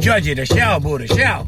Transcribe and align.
Judge 0.00 0.28
it, 0.28 0.38
a 0.38 0.46
shell, 0.46 0.80
boy, 0.80 0.96
a 0.96 1.06
shell. 1.06 1.46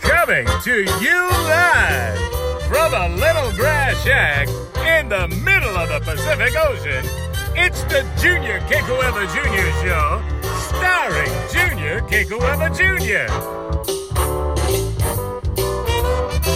Coming 0.00 0.46
to 0.62 0.84
you 1.02 1.18
live 1.50 2.18
from 2.68 2.94
a 2.94 3.08
little 3.16 3.50
grass 3.56 4.00
shack 4.04 4.46
in 4.86 5.08
the 5.08 5.26
middle 5.44 5.76
of 5.76 5.88
the 5.88 6.00
Pacific 6.04 6.54
Ocean. 6.56 7.04
It's 7.56 7.82
the 7.84 8.06
Junior 8.20 8.60
Kekuewa 8.60 9.26
Jr. 9.34 9.70
Show, 9.82 10.22
starring 10.68 11.32
Junior 11.52 12.00
Kekuewa 12.02 12.70
Jr. 12.70 13.26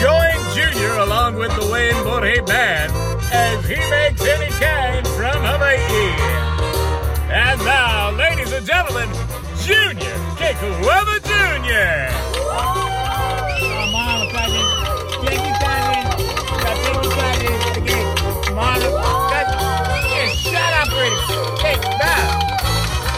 Join 0.01 0.55
Junior 0.55 0.93
along 1.01 1.35
with 1.35 1.51
the 1.61 1.69
Wayne 1.73 1.95
Borhe 2.05 2.47
Band 2.47 2.93
as 3.33 3.65
he 3.67 3.77
makes 3.91 4.23
any 4.23 4.51
kind 4.61 5.07
from 5.09 5.37
Hawaii. 5.43 6.36
And 7.37 7.61
now, 7.67 8.13
ladies 8.13 8.51
and 8.51 8.65
gentlemen, 8.65 9.11
Junior 9.61 10.17
Kekuewa 10.41 11.21
Jr. 11.21 12.09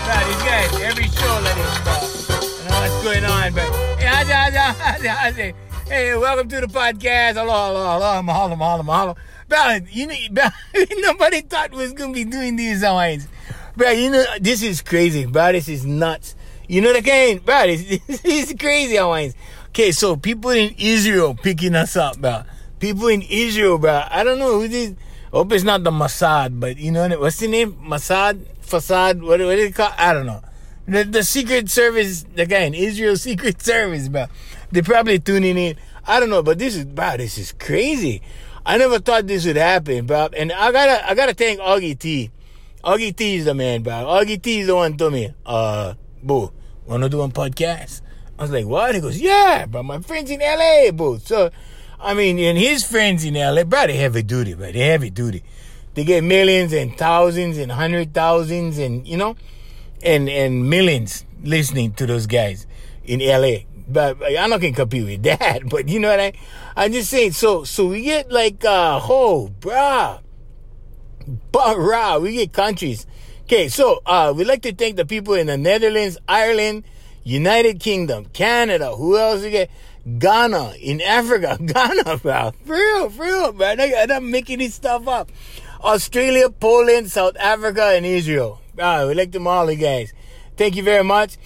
Shut. 0.03 0.27
Hey, 0.43 0.83
every 0.83 1.05
show 1.05 1.41
let 1.45 1.57
uh, 1.57 2.35
know 2.67 2.81
what's 2.81 2.99
going 3.05 3.25
on, 3.25 3.55
but 3.55 3.71
hey. 4.01 5.55
Hey, 5.87 6.17
welcome 6.17 6.49
to 6.49 6.61
the 6.61 6.67
podcast. 6.67 7.35
Hello, 7.35 7.69
hello, 7.69 7.93
hello. 7.93 8.23
Mahalo, 8.23 8.57
mahalo, 8.59 8.85
mahalo. 8.85 9.17
Bro, 9.49 9.87
you 9.93 10.09
know, 10.09 10.49
nobody 10.99 11.41
thought 11.41 11.71
we 11.71 11.79
was 11.79 11.93
to 11.93 12.13
be 12.13 12.25
doing 12.25 12.57
these 12.57 12.83
Hawaiians. 12.83 13.29
Bro, 13.79 13.91
you 13.91 14.11
know, 14.11 14.25
this 14.41 14.65
is 14.65 14.83
crazy, 14.83 15.25
bro. 15.25 15.53
This 15.53 15.69
is 15.69 15.87
nuts. 15.87 16.35
You 16.67 16.81
know 16.81 16.93
the 16.93 17.01
game, 17.01 17.39
bro. 17.39 17.69
This, 17.69 18.01
this 18.09 18.51
is 18.51 18.57
crazy, 18.59 18.97
Hawaiians. 18.97 19.37
Okay, 19.69 19.93
so 19.93 20.17
people 20.17 20.51
in 20.51 20.75
Israel 20.79 21.37
picking 21.37 21.77
us 21.77 21.95
up, 21.95 22.19
bro. 22.19 22.43
People 22.81 23.07
in 23.07 23.23
Israel, 23.23 23.79
bro. 23.79 24.03
I 24.11 24.25
don't 24.25 24.41
know 24.41 24.59
who 24.59 24.67
this. 24.67 24.95
Hope 25.31 25.53
it's 25.53 25.63
not 25.63 25.85
the 25.85 25.93
Mossad, 25.93 26.59
but 26.59 26.77
you 26.77 26.91
know 26.91 27.09
what's 27.21 27.39
the 27.39 27.47
name? 27.47 27.75
Mossad, 27.75 28.45
Facade. 28.63 29.23
What 29.23 29.39
what 29.39 29.57
is 29.57 29.71
it 29.71 29.77
called? 29.77 29.95
I 29.97 30.13
don't 30.13 30.27
know. 30.27 30.43
The 30.89 31.05
the 31.05 31.23
Secret 31.23 31.71
Service, 31.71 32.27
the 32.35 32.47
guy 32.47 32.63
in 32.63 32.75
Israel 32.75 33.15
Secret 33.29 33.63
Service, 33.63 34.09
bro. 34.09 34.27
They're 34.73 34.83
probably 34.83 35.21
tuning 35.21 35.57
in. 35.57 35.77
I 36.05 36.19
don't 36.19 36.31
know, 36.31 36.43
but 36.43 36.59
this 36.59 36.75
is, 36.75 36.85
bro. 36.85 37.17
This 37.17 37.39
is 37.39 37.53
crazy. 37.53 38.23
I 38.67 38.77
never 38.77 38.99
thought 38.99 39.29
this 39.29 39.47
would 39.47 39.55
happen, 39.55 40.07
bro. 40.07 40.31
And 40.37 40.51
I 40.51 40.73
gotta 40.73 41.09
I 41.09 41.15
gotta 41.15 41.35
thank 41.35 41.61
Augie 41.61 41.97
T. 41.97 42.33
Augie 42.85 43.15
T 43.15 43.37
is 43.37 43.45
the 43.45 43.55
man, 43.55 43.83
bro. 43.83 43.93
Augie 43.93 44.41
T 44.41 44.61
is 44.61 44.69
the 44.69 44.77
one 44.77 44.97
to 44.97 45.11
me. 45.11 45.35
Uh, 45.45 45.95
boo, 46.23 46.53
wanna 46.87 47.09
do 47.09 47.23
a 47.23 47.29
podcast? 47.29 48.03
I 48.39 48.43
was 48.43 48.53
like, 48.53 48.67
what? 48.67 48.95
He 48.95 49.01
goes, 49.01 49.21
yeah, 49.21 49.67
but 49.67 49.83
my 49.83 49.99
friends 49.99 50.31
in 50.31 50.39
LA, 50.39 50.93
boo. 50.93 51.19
So, 51.19 51.51
I 51.99 52.15
mean, 52.15 52.39
and 52.39 52.57
his 52.57 52.85
friends 52.85 53.25
in 53.25 53.35
LA, 53.35 53.65
bro, 53.65 53.89
they 53.89 53.97
heavy 53.97 54.23
duty, 54.23 54.55
bro. 54.55 54.71
They 54.71 54.79
heavy 54.79 55.11
duty. 55.11 55.43
They 55.95 56.05
get 56.05 56.23
millions 56.23 56.73
and 56.73 56.97
thousands 56.97 57.59
and 57.59 57.73
hundred 57.73 58.15
thousands 58.15 58.79
and, 58.79 59.07
you 59.09 59.17
know, 59.17 59.35
and, 60.01 60.29
and 60.29 60.71
millions 60.71 61.25
listening 61.43 61.95
to 61.95 62.07
those 62.07 62.29
guys 62.29 62.69
in 63.03 63.19
LA. 63.19 63.65
But 63.89 64.19
I'm 64.23 64.51
not 64.51 64.61
gonna 64.61 64.73
compete 64.73 65.05
with 65.05 65.23
that, 65.39 65.69
but 65.69 65.89
you 65.89 65.99
know 65.99 66.11
what 66.11 66.21
I, 66.21 66.33
I'm 66.77 66.93
just 66.93 67.11
saying, 67.11 67.33
so, 67.33 67.65
so 67.65 67.87
we 67.87 68.03
get 68.03 68.31
like, 68.31 68.65
uh, 68.65 69.01
oh, 69.03 69.51
bruh, 69.59 70.21
bruh, 71.53 72.21
we 72.23 72.33
get 72.33 72.53
countries. 72.53 73.07
Okay, 73.45 73.69
so, 73.69 74.03
uh, 74.05 74.33
we'd 74.37 74.47
like 74.47 74.63
to 74.63 74.75
thank 74.75 74.97
the 74.97 75.07
people 75.07 75.35
in 75.35 75.47
the 75.47 75.57
Netherlands, 75.57 76.19
Ireland, 76.29 76.85
United 77.25 77.81
Kingdom, 77.81 78.27
Canada, 78.27 78.95
who 78.95 79.17
else 79.19 79.43
we 79.43 79.51
get? 79.51 79.71
Ghana, 80.19 80.75
in 80.81 81.01
Africa, 81.01 81.59
Ghana, 81.65 82.19
bro. 82.19 82.53
For 82.65 82.73
real, 82.73 83.11
for 83.11 83.23
real, 83.23 83.53
bro. 83.53 83.67
I'm 83.69 84.09
not 84.09 84.23
making 84.23 84.61
this 84.61 84.75
stuff 84.75 85.07
up. 85.07 85.31
Australia, 85.83 86.51
Poland, 86.51 87.11
South 87.11 87.37
Africa, 87.39 87.93
and 87.95 88.07
Israel. 88.07 88.61
Bro, 88.75 89.09
we 89.09 89.15
like 89.15 89.33
them 89.33 89.47
all, 89.47 89.71
you 89.71 89.77
guys. 89.77 90.13
Thank 90.57 90.77
you 90.77 90.83
very 90.83 91.05
much. 91.05 91.37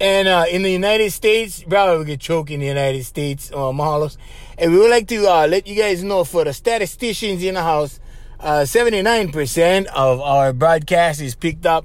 And 0.00 0.28
uh, 0.28 0.44
in 0.50 0.62
the 0.62 0.70
United 0.70 1.12
States, 1.12 1.64
probably 1.66 1.98
we 1.98 2.04
get 2.04 2.20
choked 2.20 2.50
in 2.50 2.60
the 2.60 2.66
United 2.66 3.04
States, 3.04 3.50
uh, 3.52 3.72
mahalos. 3.72 4.16
And 4.58 4.72
we 4.72 4.78
would 4.78 4.90
like 4.90 5.08
to 5.08 5.26
uh, 5.26 5.46
let 5.46 5.66
you 5.66 5.74
guys 5.74 6.02
know 6.02 6.24
for 6.24 6.44
the 6.44 6.52
statisticians 6.52 7.42
in 7.42 7.54
the 7.54 7.62
house, 7.62 8.00
uh, 8.40 8.62
79% 8.62 9.86
of 9.86 10.20
our 10.20 10.54
broadcast 10.54 11.20
is 11.20 11.34
picked 11.34 11.66
up 11.66 11.84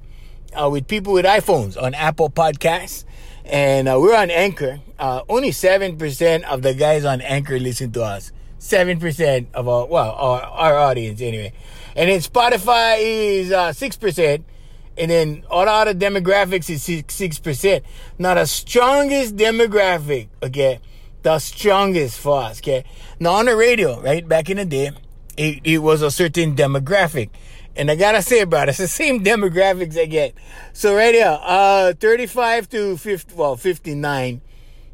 uh, 0.54 0.70
with 0.70 0.88
people 0.88 1.12
with 1.12 1.26
iPhones 1.26 1.82
on 1.82 1.94
Apple 1.94 2.30
Podcasts. 2.30 3.04
And 3.44 3.90
uh, 3.90 4.00
we're 4.00 4.16
on 4.16 4.32
Anchor. 4.32 4.80
Uh, 4.98 5.22
only 5.28 5.50
7% 5.50 6.44
of 6.44 6.62
the 6.62 6.74
guys 6.74 7.04
on 7.04 7.20
Anchor 7.20 7.60
listen 7.60 7.92
to 7.92 8.04
us. 8.04 8.32
7% 8.60 9.48
of 9.54 9.68
our, 9.68 9.86
well, 9.86 10.12
our, 10.12 10.42
our 10.42 10.78
audience 10.78 11.22
anyway. 11.22 11.52
And 11.96 12.10
then 12.10 12.22
Spotify 12.22 12.98
is 13.00 13.52
uh, 13.52 13.70
6%. 13.70 14.44
And 14.98 15.12
then 15.12 15.44
all 15.50 15.66
the 15.66 15.72
other 15.72 15.94
demographics 15.94 16.70
is 16.70 16.84
6, 16.84 17.14
6%. 17.14 17.82
Now, 18.18 18.36
the 18.36 18.46
strongest 18.46 19.36
demographic, 19.36 20.30
okay, 20.42 20.80
the 21.22 21.38
strongest 21.40 22.18
for 22.18 22.44
us, 22.44 22.60
okay. 22.62 22.86
Now, 23.20 23.32
on 23.32 23.46
the 23.46 23.58
radio, 23.58 24.00
right, 24.00 24.26
back 24.26 24.50
in 24.50 24.56
the 24.56 24.64
day, 24.64 24.92
it, 25.38 25.62
it 25.64 25.78
was 25.80 26.02
a 26.02 26.12
certain 26.12 26.56
demographic. 26.56 27.30
And 27.76 27.92
I 27.92 27.96
gotta 27.96 28.22
say, 28.22 28.44
bro, 28.46 28.64
it's 28.68 28.78
the 28.78 28.88
same 28.88 29.24
demographics 29.24 30.00
I 30.00 30.06
get. 30.06 30.34
So 30.74 30.96
right 30.96 31.14
here, 31.14 31.40
uh, 31.42 31.94
35 31.94 32.70
to 32.70 32.98
50, 32.98 33.36
well, 33.36 33.56
59. 33.56 34.42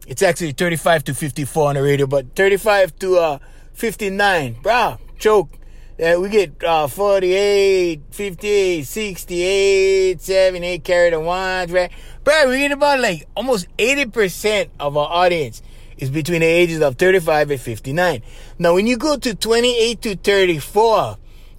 It's 0.08 0.22
actually 0.22 0.52
35 0.54 1.04
to 1.06 1.14
54 1.14 1.70
on 1.70 1.76
the 1.76 1.84
radio, 1.84 2.08
but 2.08 2.36
35 2.36 2.98
to, 3.00 3.18
uh, 3.18 3.40
59. 3.74 4.58
Bro, 4.62 4.98
choke. 5.20 5.50
Yeah, 5.98 6.18
we 6.18 6.30
get, 6.30 6.64
uh, 6.64 6.88
48, 6.88 8.02
58, 8.10 8.88
68, 8.88 10.22
78 10.22 10.84
carried 10.84 11.14
on 11.14 11.26
ones, 11.26 11.72
right? 11.72 11.92
Bro, 12.24 12.50
we 12.50 12.58
get 12.58 12.72
about 12.72 13.00
like 13.00 13.28
almost 13.36 13.68
80% 13.78 14.70
of 14.80 14.98
our 14.98 15.08
audience 15.08 15.62
is 16.02 16.10
between 16.10 16.42
the 16.42 16.48
ages 16.48 16.82
of 16.82 16.98
35 16.98 17.52
and 17.52 17.62
59. 17.62 18.22
Now, 18.60 18.74
when 18.74 18.88
you 18.88 18.98
go 18.98 19.16
to 19.18 19.36
28 19.36 20.02
to 20.02 20.16
34, 20.18 21.18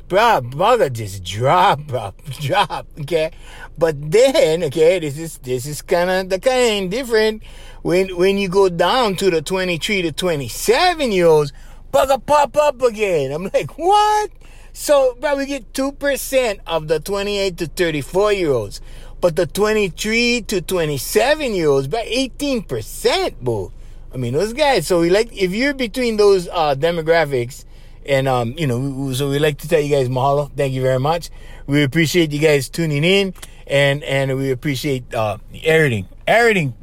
bro, 0.09 0.41
bugger 0.43 0.93
just 0.93 1.25
drop, 1.25 1.79
bro, 1.87 2.13
drop, 2.41 2.87
okay. 3.01 3.31
But 3.79 4.11
then, 4.11 4.65
okay, 4.65 4.99
this 4.99 5.17
is 5.17 5.39
this 5.39 5.65
is 5.65 5.81
kind 5.81 6.11
of 6.11 6.29
the 6.29 6.41
kind 6.41 6.91
different 6.91 7.45
when 7.83 8.15
when 8.17 8.37
you 8.37 8.49
go 8.49 8.69
down 8.69 9.17
to 9.17 9.31
the 9.31 9.41
23 9.41 10.03
to 10.03 10.13
27 10.13 11.13
year 11.13 11.27
olds, 11.27 11.53
bugger 11.93 12.25
pop 12.27 12.57
up 12.57 12.83
again. 12.83 13.31
I'm 13.33 13.45
like, 13.55 13.79
what? 13.79 14.31
So, 14.75 15.17
bro, 15.21 15.37
we 15.37 15.47
get 15.47 15.73
two 15.73 15.93
percent 15.93 16.61
of 16.67 16.89
the 16.89 16.99
28 16.99 17.57
to 17.59 17.67
34 17.69 18.33
year 18.33 18.51
olds, 18.51 18.81
but 19.21 19.37
the 19.37 19.47
23 19.47 20.43
to 20.43 20.61
27 20.61 21.55
year 21.55 21.69
olds, 21.69 21.87
about 21.87 22.07
18 22.07 22.63
percent, 22.65 23.43
boo. 23.43 23.71
I 24.13 24.17
mean, 24.17 24.35
those 24.35 24.53
guys. 24.53 24.87
So 24.87 25.01
we 25.01 25.11
like 25.11 25.33
if 25.33 25.53
you're 25.53 25.75
between 25.75 26.17
those 26.17 26.49
uh, 26.49 26.75
demographics 26.75 27.65
and, 28.05 28.29
um, 28.29 28.55
you 28.59 28.67
know, 28.67 29.13
so 29.13 29.31
we 29.31 29.39
like 29.39 29.59
to 29.59 29.69
tell 29.69 29.81
you 29.81 29.95
guys 29.95 30.09
mahalo. 30.09 30.51
Thank 30.57 30.75
you 30.75 30.83
very 30.83 30.99
much. 30.99 31.31
We 31.67 31.83
appreciate 31.83 32.33
you 32.33 32.41
guys 32.41 32.69
tuning 32.69 33.05
in 33.05 33.35
and, 33.67 34.03
and 34.03 34.37
we 34.37 34.51
appreciate, 34.51 35.15
uh, 35.15 35.39
everything. 35.63 36.09
Everything. 36.27 36.75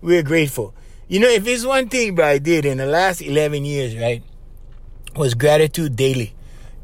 We're 0.00 0.22
grateful. 0.22 0.74
You 1.08 1.20
know, 1.20 1.28
if 1.28 1.46
it's 1.46 1.64
one 1.64 1.88
thing, 1.88 2.14
bro, 2.14 2.26
I 2.26 2.38
did 2.38 2.64
in 2.64 2.78
the 2.78 2.86
last 2.86 3.22
11 3.22 3.64
years, 3.64 3.96
right, 3.96 4.22
was 5.14 5.34
gratitude 5.34 5.94
daily. 5.94 6.34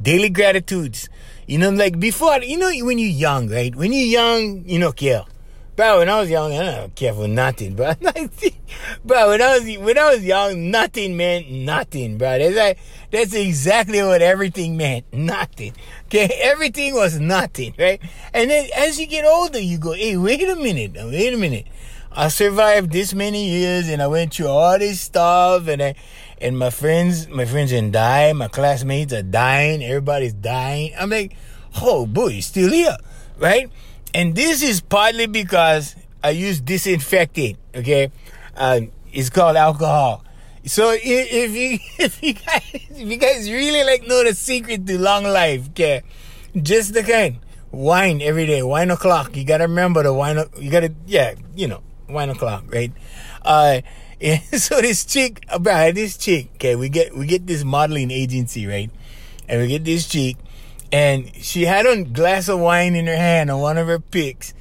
Daily 0.01 0.29
gratitudes. 0.29 1.09
You 1.47 1.59
know, 1.59 1.71
like 1.71 1.99
before, 1.99 2.39
you 2.43 2.59
know, 2.59 2.71
when 2.85 2.99
you're 2.99 3.09
young, 3.09 3.49
right? 3.49 3.75
When 3.75 3.93
you're 3.93 4.07
young, 4.07 4.65
you 4.67 4.79
don't 4.79 4.95
care. 4.95 5.25
Bro, 5.79 6.01
when 6.01 6.09
I 6.09 6.19
was 6.19 6.29
young, 6.29 6.53
I 6.53 6.75
don't 6.75 6.95
care 6.97 7.15
for 7.15 7.29
nothing, 7.29 7.77
bro. 7.77 7.93
bro, 9.05 9.29
when 9.29 9.41
I 9.41 9.59
was 9.59 9.79
when 9.79 9.97
I 9.97 10.13
was 10.13 10.25
young, 10.25 10.73
nothing 10.73 11.17
meant 11.17 11.53
nothing, 11.53 12.19
bro. 12.19 12.37
That's 12.37 12.57
like 12.57 12.79
that's 13.13 13.33
exactly 13.33 14.03
what 14.03 14.21
everything 14.21 14.77
meant. 14.77 15.05
Nothing. 15.13 15.75
Okay, 16.07 16.37
everything 16.43 16.95
was 16.95 17.21
nothing, 17.21 17.77
right? 17.79 18.01
And 18.35 18.51
then 18.51 18.69
as 18.77 18.99
you 18.99 19.07
get 19.07 19.25
older, 19.25 19.61
you 19.61 19.79
go, 19.79 19.93
hey, 19.93 20.17
wait 20.17 20.43
a 20.49 20.57
minute, 20.57 20.95
wait 20.97 21.33
a 21.33 21.37
minute. 21.37 21.69
I 22.11 22.27
survived 22.27 22.91
this 22.91 23.15
many 23.15 23.49
years, 23.49 23.89
and 23.89 24.03
I 24.03 24.09
went 24.09 24.35
through 24.35 24.49
all 24.49 24.77
this 24.81 25.01
stuff, 25.01 25.69
and 25.69 25.81
I, 25.81 25.95
and 26.41 26.59
my 26.59 26.71
friends, 26.71 27.29
my 27.29 27.45
friends 27.45 27.73
are 27.73 27.89
dying, 27.89 28.39
my 28.39 28.49
classmates 28.49 29.13
are 29.13 29.23
dying, 29.23 29.85
everybody's 29.85 30.33
dying. 30.33 30.93
I'm 30.99 31.11
like, 31.11 31.37
oh 31.81 32.05
boy, 32.05 32.31
you're 32.31 32.43
still 32.43 32.73
here, 32.73 32.97
right? 33.39 33.71
And 34.15 34.35
this 34.35 34.63
is 34.63 34.81
partly 34.81 35.27
because 35.27 35.97
I 36.23 36.31
use 36.31 36.61
disinfectant. 36.61 37.59
Okay, 37.75 38.11
uh, 38.57 38.81
it's 39.13 39.31
called 39.31 39.57
alcohol. 39.57 40.25
So 40.65 40.91
if, 40.91 41.03
if 41.03 41.51
you 41.55 41.79
if 41.99 42.23
you 42.23 42.35
guys 42.35 42.63
if 42.73 43.09
you 43.09 43.17
guys 43.17 43.51
really 43.51 43.85
like 43.85 44.07
know 44.07 44.25
the 44.25 44.35
secret 44.35 44.87
to 44.87 44.99
long 44.99 45.25
life, 45.25 45.69
okay, 45.71 46.03
just 46.63 46.95
the 46.95 47.03
kind 47.03 47.39
wine 47.71 48.23
every 48.23 48.47
day, 48.47 48.63
wine 48.63 48.91
o'clock. 48.91 49.37
You 49.37 49.45
gotta 49.45 49.65
remember 49.65 50.03
the 50.03 50.13
wine. 50.13 50.39
You 50.59 50.71
gotta, 50.71 50.95
yeah, 51.07 51.35
you 51.55 51.69
know, 51.69 51.83
wine 52.09 52.31
o'clock, 52.31 52.65
right? 52.73 52.93
Uh, 53.43 53.81
yeah, 54.21 54.41
so 54.53 54.81
this 54.81 55.05
chick, 55.05 55.45
about 55.49 55.95
this 55.95 56.17
chick, 56.17 56.51
okay, 56.55 56.77
we 56.77 56.89
get 56.89 57.17
we 57.17 57.27
get 57.27 57.47
this 57.47 57.65
modeling 57.65 58.11
agency, 58.11 58.67
right? 58.67 58.91
And 59.49 59.61
we 59.63 59.69
get 59.69 59.85
this 59.85 60.07
chick, 60.07 60.37
and 60.93 61.35
she 61.37 61.65
had 61.65 61.87
a 61.87 62.05
glass 62.05 62.49
of 62.49 62.61
wine 62.61 62.95
in 62.95 63.07
her 63.07 63.17
hand 63.17 63.51
on 63.51 63.61
one 63.61 63.79
of 63.79 63.87
her 63.87 63.99
pics, 63.99 64.55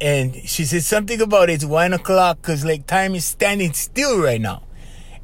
and 0.00 0.34
she 0.34 0.64
said 0.64 0.82
something 0.82 1.20
about 1.20 1.50
it's 1.50 1.64
one 1.64 1.92
o'clock 1.92 2.38
because 2.40 2.64
like 2.64 2.86
time 2.86 3.14
is 3.14 3.24
standing 3.24 3.72
still 3.72 4.20
right 4.20 4.40
now, 4.40 4.62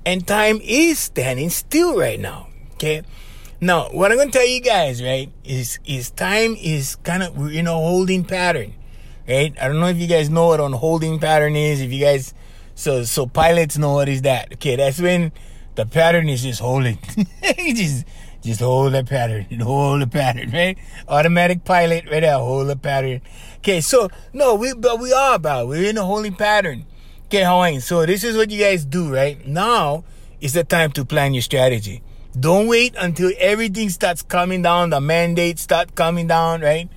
and 0.05 0.27
time 0.27 0.61
is 0.63 0.99
standing 0.99 1.51
still 1.51 1.99
right 1.99 2.21
now, 2.21 2.49
okay. 2.75 3.03
Now, 3.61 3.89
what 3.89 4.13
I'm 4.13 4.19
gonna 4.19 4.31
tell 4.31 4.47
you 4.47 4.61
guys, 4.61 5.03
right, 5.03 5.33
is 5.43 5.79
is 5.87 6.11
time 6.11 6.57
is 6.61 6.97
kind 6.97 7.23
of 7.23 7.53
you 7.53 7.63
know 7.63 7.79
holding 7.79 8.25
pattern, 8.25 8.75
right? 9.27 9.55
I 9.61 9.69
don't 9.69 9.81
know 9.81 9.89
if 9.89 9.97
you 9.97 10.07
guys 10.07 10.29
know 10.29 10.49
what 10.49 10.61
on 10.61 10.73
holding 10.73 11.19
pattern 11.19 11.57
is. 11.57 11.81
If 11.81 11.91
you 11.91 12.01
guys 12.05 12.35
so 12.75 13.05
so 13.05 13.27
pilots 13.27 13.79
know 13.79 13.95
what 13.95 14.09
is 14.09 14.23
that. 14.23 14.53
Okay, 14.55 14.77
that's 14.77 15.01
when 15.01 15.33
the 15.75 15.87
pattern 15.87 16.29
is 16.29 16.43
just 16.43 16.61
holding. 16.61 16.99
just 17.57 18.05
just 18.47 18.61
hold 18.69 18.95
the 18.95 19.05
pattern. 19.05 19.61
Hold 19.61 20.03
the 20.03 20.07
pattern, 20.07 20.51
right? 20.51 20.79
Automatic 21.09 21.65
pilot, 21.65 22.05
right 22.11 22.21
there, 22.21 22.39
hold 22.39 22.69
the 22.69 22.77
pattern. 22.77 23.21
Okay, 23.59 23.81
so 23.81 24.09
no, 24.33 24.55
we 24.55 24.73
but 24.75 25.01
we 25.01 25.13
are 25.13 25.35
about 25.35 25.69
we're 25.69 25.91
in 25.91 25.99
a 25.99 26.05
holding 26.05 26.35
pattern. 26.35 26.87
Okay, 27.27 27.45
Hawaiian. 27.45 27.81
So 27.81 28.07
this 28.07 28.25
is 28.25 28.37
what 28.37 28.51
you 28.51 28.61
guys 28.61 28.85
do, 28.85 29.13
right? 29.13 29.47
Now 29.47 30.05
is 30.41 30.53
the 30.53 30.65
time 30.65 30.93
to 30.93 31.05
plan 31.05 31.35
your 31.35 31.43
strategy. 31.43 32.03
Don't 32.39 32.69
wait 32.69 32.95
until 32.99 33.33
everything 33.39 33.89
starts 33.89 34.23
coming 34.23 34.63
down, 34.63 34.91
the 34.91 35.01
mandates 35.01 35.63
start 35.63 35.95
coming 35.95 36.27
down, 36.27 36.61
right? 36.61 36.89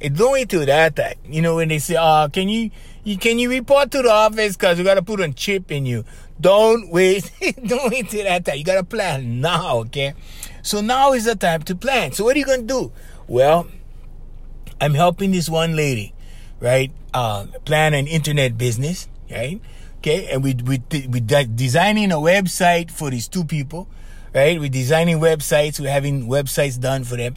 And 0.00 0.16
don't 0.16 0.32
wait 0.32 0.48
till 0.48 0.64
that 0.64 0.96
time. 0.96 1.14
You 1.26 1.42
know, 1.42 1.56
when 1.56 1.68
they 1.68 1.78
say, 1.78 1.96
oh, 1.98 2.28
can 2.32 2.48
you 2.48 2.70
you, 3.04 3.18
can 3.18 3.38
you 3.38 3.50
report 3.50 3.90
to 3.90 4.02
the 4.02 4.10
office 4.10 4.56
because 4.56 4.78
we 4.78 4.84
got 4.84 4.94
to 4.94 5.02
put 5.02 5.20
a 5.20 5.30
chip 5.32 5.70
in 5.70 5.84
you? 5.84 6.04
Don't 6.40 6.90
wait. 6.90 7.30
Don't 7.66 7.92
wait 7.92 8.08
till 8.08 8.24
that 8.24 8.44
time. 8.44 8.56
You 8.56 8.64
got 8.64 8.76
to 8.76 8.84
plan 8.84 9.40
now, 9.40 9.78
okay? 9.78 10.14
So 10.64 10.80
now 10.80 11.12
is 11.12 11.26
the 11.26 11.36
time 11.36 11.62
to 11.64 11.76
plan. 11.76 12.12
So 12.12 12.24
what 12.24 12.34
are 12.34 12.38
you 12.38 12.46
going 12.46 12.66
to 12.66 12.66
do? 12.66 12.92
Well, 13.28 13.68
I'm 14.80 14.94
helping 14.94 15.30
this 15.30 15.48
one 15.48 15.76
lady, 15.76 16.14
right? 16.58 16.90
Uh, 17.12 17.46
plan 17.64 17.92
an 17.92 18.06
internet 18.06 18.56
business, 18.56 19.06
right? 19.30 19.60
Okay, 19.98 20.26
and 20.32 20.42
we 20.42 20.54
we 20.54 20.82
we 21.08 21.20
designing 21.20 22.12
a 22.12 22.16
website 22.16 22.90
for 22.90 23.10
these 23.10 23.28
two 23.28 23.44
people, 23.44 23.88
right? 24.34 24.58
We're 24.58 24.68
designing 24.68 25.18
websites. 25.18 25.78
We're 25.78 25.92
having 25.92 26.26
websites 26.28 26.80
done 26.80 27.04
for 27.04 27.16
them, 27.16 27.36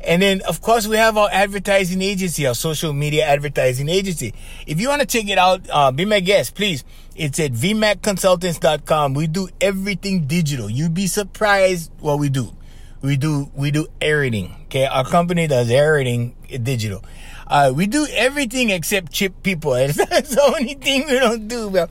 and 0.00 0.22
then, 0.22 0.42
of 0.42 0.60
course, 0.62 0.86
we 0.86 0.96
have 0.96 1.16
our 1.16 1.28
advertising 1.32 2.00
agency, 2.00 2.46
our 2.46 2.54
social 2.54 2.92
media 2.92 3.24
advertising 3.26 3.88
agency. 3.88 4.32
If 4.66 4.80
you 4.80 4.88
want 4.88 5.00
to 5.00 5.06
check 5.06 5.28
it 5.28 5.38
out, 5.38 5.62
uh, 5.70 5.90
be 5.90 6.04
my 6.04 6.20
guest, 6.20 6.54
please. 6.54 6.84
It's 7.16 7.40
at 7.40 7.52
vmacconsultants.com. 7.52 9.14
We 9.14 9.26
do 9.26 9.48
everything 9.60 10.26
digital. 10.26 10.70
You'd 10.70 10.94
be 10.94 11.08
surprised 11.08 11.90
what 11.98 12.20
we 12.20 12.28
do. 12.28 12.52
We 13.00 13.16
do, 13.16 13.50
we 13.54 13.70
do 13.70 13.86
everything. 14.00 14.54
Okay. 14.64 14.86
Our 14.86 15.04
company 15.04 15.46
does 15.46 15.70
everything 15.70 16.34
digital. 16.62 17.04
Uh, 17.46 17.72
we 17.74 17.86
do 17.86 18.06
everything 18.10 18.70
except 18.70 19.12
chip 19.12 19.42
people. 19.42 19.72
That's 19.72 19.96
the 19.96 20.42
only 20.42 20.74
thing 20.74 21.06
we 21.06 21.18
don't 21.18 21.48
do, 21.48 21.70
bro. 21.70 21.86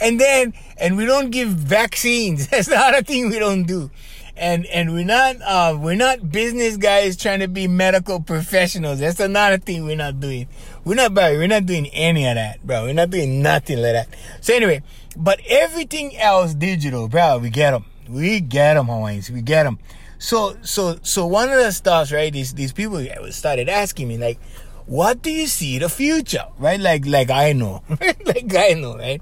And 0.00 0.20
then, 0.20 0.54
and 0.78 0.96
we 0.96 1.06
don't 1.06 1.30
give 1.30 1.48
vaccines. 1.48 2.46
That's 2.50 2.68
the 2.68 2.78
other 2.78 3.02
thing 3.02 3.28
we 3.28 3.38
don't 3.38 3.64
do 3.64 3.90
and 4.36 4.66
and 4.66 4.92
we're 4.92 5.04
not 5.04 5.36
uh, 5.42 5.76
we're 5.80 5.96
not 5.96 6.30
business 6.30 6.76
guys 6.76 7.16
trying 7.16 7.40
to 7.40 7.48
be 7.48 7.66
medical 7.66 8.20
professionals. 8.20 9.00
That's 9.00 9.20
another 9.20 9.58
thing 9.58 9.84
we're 9.84 9.96
not 9.96 10.20
doing. 10.20 10.48
We're 10.84 10.94
not 10.94 11.14
bro, 11.14 11.36
we're 11.36 11.46
not 11.46 11.66
doing 11.66 11.86
any 11.88 12.26
of 12.28 12.34
that, 12.34 12.64
bro. 12.64 12.84
We're 12.84 12.92
not 12.92 13.10
doing 13.10 13.42
nothing 13.42 13.78
like 13.78 13.92
that. 13.92 14.08
So 14.40 14.54
anyway, 14.54 14.82
but 15.16 15.40
everything 15.48 16.16
else 16.18 16.54
digital, 16.54 17.08
bro. 17.08 17.38
We 17.38 17.50
get 17.50 17.70
them. 17.70 17.86
We 18.08 18.40
get 18.40 18.74
them, 18.74 18.86
Hawaiians. 18.86 19.30
We 19.30 19.40
get 19.40 19.64
them. 19.64 19.78
So 20.18 20.56
so 20.62 20.98
so 21.02 21.26
one 21.26 21.50
of 21.50 21.58
the 21.58 21.72
stuff, 21.72 22.12
right? 22.12 22.32
These 22.32 22.54
these 22.54 22.72
people 22.72 23.04
started 23.30 23.68
asking 23.68 24.08
me 24.08 24.18
like, 24.18 24.38
what 24.86 25.22
do 25.22 25.30
you 25.30 25.46
see 25.46 25.78
the 25.78 25.88
future, 25.88 26.46
right? 26.58 26.80
Like 26.80 27.06
like 27.06 27.30
I 27.30 27.52
know, 27.52 27.82
like 28.24 28.54
I 28.54 28.72
know, 28.74 28.96
right? 28.96 29.20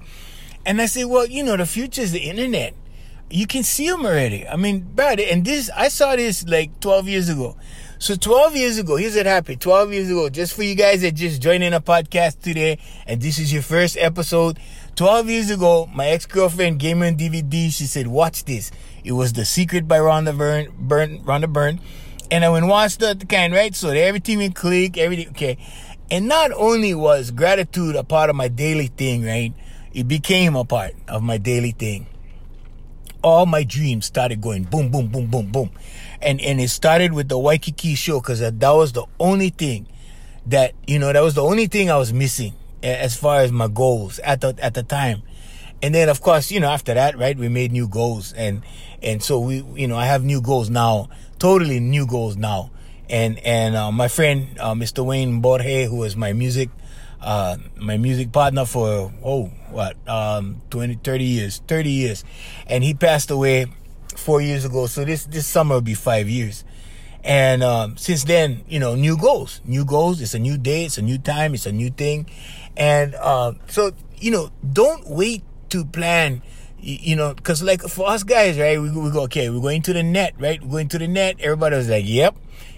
And 0.65 0.81
I 0.81 0.87
say, 0.87 1.05
well, 1.05 1.25
you 1.25 1.43
know, 1.43 1.57
the 1.57 1.65
future 1.65 2.01
is 2.01 2.11
the 2.11 2.19
internet 2.21 2.73
you 3.29 3.47
can 3.47 3.63
see 3.63 3.89
them 3.89 4.05
already. 4.05 4.47
I 4.47 4.55
mean, 4.55 4.81
bad. 4.81 5.19
And 5.19 5.43
this, 5.43 5.69
I 5.75 5.87
saw 5.87 6.15
this 6.15 6.47
like 6.47 6.79
12 6.79 7.07
years 7.07 7.29
ago. 7.29 7.55
So 7.97 8.15
12 8.15 8.55
years 8.55 8.77
ago, 8.77 8.97
here's 8.97 9.15
what 9.15 9.25
happened. 9.25 9.61
12 9.61 9.93
years 9.93 10.09
ago, 10.09 10.29
just 10.29 10.53
for 10.53 10.63
you 10.63 10.75
guys 10.75 11.01
that 11.01 11.15
just 11.15 11.41
joining 11.41 11.73
a 11.73 11.81
podcast 11.81 12.41
today, 12.41 12.77
and 13.07 13.21
this 13.21 13.39
is 13.39 13.51
your 13.51 13.61
first 13.61 13.97
episode. 13.97 14.59
12 14.95 15.29
years 15.29 15.49
ago, 15.49 15.89
my 15.93 16.07
ex-girlfriend 16.07 16.79
gave 16.79 16.97
me 16.97 17.09
a 17.09 17.11
DVD. 17.11 17.71
She 17.71 17.85
said, 17.85 18.07
watch 18.07 18.45
this. 18.45 18.71
It 19.03 19.11
was 19.11 19.33
The 19.33 19.43
Secret 19.43 19.87
by 19.87 19.99
Rhonda 19.99 20.37
Byrne, 20.37 20.73
Byrne 20.77 21.19
Rhonda 21.23 21.51
Byrne. 21.51 21.81
And 22.31 22.45
I 22.45 22.49
went 22.49 22.67
watched 22.67 23.01
the 23.01 23.15
kind, 23.27 23.53
right? 23.53 23.75
So 23.75 23.89
everything 23.89 24.37
would 24.37 24.55
click, 24.55 24.97
everything, 24.97 25.29
okay. 25.29 25.57
And 26.09 26.27
not 26.27 26.51
only 26.53 26.95
was 26.95 27.31
gratitude 27.31 27.95
a 27.95 28.03
part 28.03 28.29
of 28.29 28.35
my 28.35 28.47
daily 28.47 28.87
thing, 28.87 29.25
right? 29.25 29.53
It 29.93 30.07
became 30.07 30.55
a 30.55 30.65
part 30.65 30.93
of 31.07 31.23
my 31.23 31.37
daily 31.37 31.71
thing 31.71 32.07
all 33.25 33.47
my 33.47 33.63
dreams 33.63 34.05
started 34.05 34.39
going 34.39 34.63
boom, 34.63 34.91
boom, 34.91 35.07
boom, 35.07 35.25
boom, 35.25 35.51
boom. 35.51 35.71
And, 36.21 36.39
and 36.41 36.61
it 36.61 36.69
started 36.69 37.11
with 37.11 37.27
the 37.27 37.39
Waikiki 37.39 37.95
show 37.95 38.19
because 38.21 38.39
that, 38.39 38.59
that 38.59 38.69
was 38.69 38.93
the 38.93 39.05
only 39.19 39.49
thing 39.49 39.87
that, 40.45 40.73
you 40.85 40.99
know, 40.99 41.11
that 41.11 41.21
was 41.21 41.33
the 41.33 41.41
only 41.41 41.65
thing 41.65 41.89
I 41.89 41.97
was 41.97 42.13
missing 42.13 42.53
as 42.85 43.15
far 43.15 43.41
as 43.41 43.51
my 43.51 43.67
goals 43.67 44.19
at 44.19 44.41
the, 44.41 44.55
at 44.59 44.73
the 44.73 44.83
time. 44.83 45.23
And 45.81 45.93
then, 45.93 46.09
of 46.09 46.21
course, 46.21 46.51
you 46.51 46.59
know, 46.59 46.69
after 46.69 46.93
that, 46.93 47.17
right, 47.17 47.37
we 47.37 47.49
made 47.49 47.71
new 47.71 47.87
goals. 47.87 48.33
And, 48.33 48.63
and 49.03 49.21
so 49.21 49.39
we, 49.39 49.63
you 49.75 49.87
know, 49.87 49.97
I 49.97 50.05
have 50.05 50.23
new 50.23 50.41
goals 50.41 50.69
now, 50.69 51.09
totally 51.37 51.79
new 51.79 52.07
goals 52.07 52.37
now. 52.37 52.71
And, 53.09 53.37
and, 53.39 53.75
uh, 53.75 53.91
my 53.91 54.07
friend, 54.07 54.57
uh, 54.59 54.73
Mr. 54.73 55.05
Wayne 55.05 55.41
Borge, 55.41 55.87
who 55.87 55.97
was 55.97 56.15
my 56.15 56.33
music, 56.33 56.69
uh, 57.21 57.57
my 57.75 57.97
music 57.97 58.31
partner 58.31 58.65
for, 58.65 59.11
oh, 59.23 59.51
what, 59.69 59.95
um, 60.07 60.61
20, 60.69 60.95
30 61.03 61.23
years, 61.23 61.61
30 61.67 61.89
years. 61.91 62.23
And 62.65 62.83
he 62.83 62.93
passed 62.93 63.29
away 63.29 63.67
four 64.15 64.41
years 64.41 64.65
ago. 64.65 64.87
So 64.87 65.05
this, 65.05 65.25
this 65.25 65.45
summer 65.45 65.75
will 65.75 65.81
be 65.81 65.93
five 65.93 66.27
years. 66.27 66.63
And, 67.23 67.63
um, 67.63 67.97
since 67.97 68.23
then, 68.23 68.63
you 68.67 68.79
know, 68.79 68.95
new 68.95 69.17
goals, 69.17 69.61
new 69.65 69.83
goals. 69.83 70.21
It's 70.21 70.35
a 70.35 70.39
new 70.39 70.57
day. 70.57 70.85
It's 70.85 70.97
a 70.97 71.01
new 71.01 71.17
time. 71.17 71.53
It's 71.53 71.65
a 71.65 71.71
new 71.71 71.89
thing. 71.89 72.27
And, 72.77 73.15
uh, 73.15 73.53
so, 73.67 73.91
you 74.17 74.31
know, 74.31 74.51
don't 74.71 75.07
wait 75.09 75.43
to 75.69 75.85
plan, 75.85 76.41
you 76.79 77.15
know, 77.15 77.33
cause 77.43 77.63
like 77.63 77.81
for 77.81 78.07
us 78.07 78.23
guys, 78.23 78.57
right? 78.57 78.79
We, 78.79 78.91
we 78.91 79.11
go, 79.11 79.23
okay, 79.23 79.49
we're 79.49 79.61
going 79.61 79.81
to 79.83 79.93
the 79.93 80.03
net, 80.03 80.35
right? 80.39 80.61
We're 80.61 80.71
going 80.71 80.87
to 80.89 80.99
the 80.99 81.07
net. 81.07 81.37
Everybody 81.39 81.75
was 81.75 81.89
like, 81.89 82.05
yep. 82.07 82.35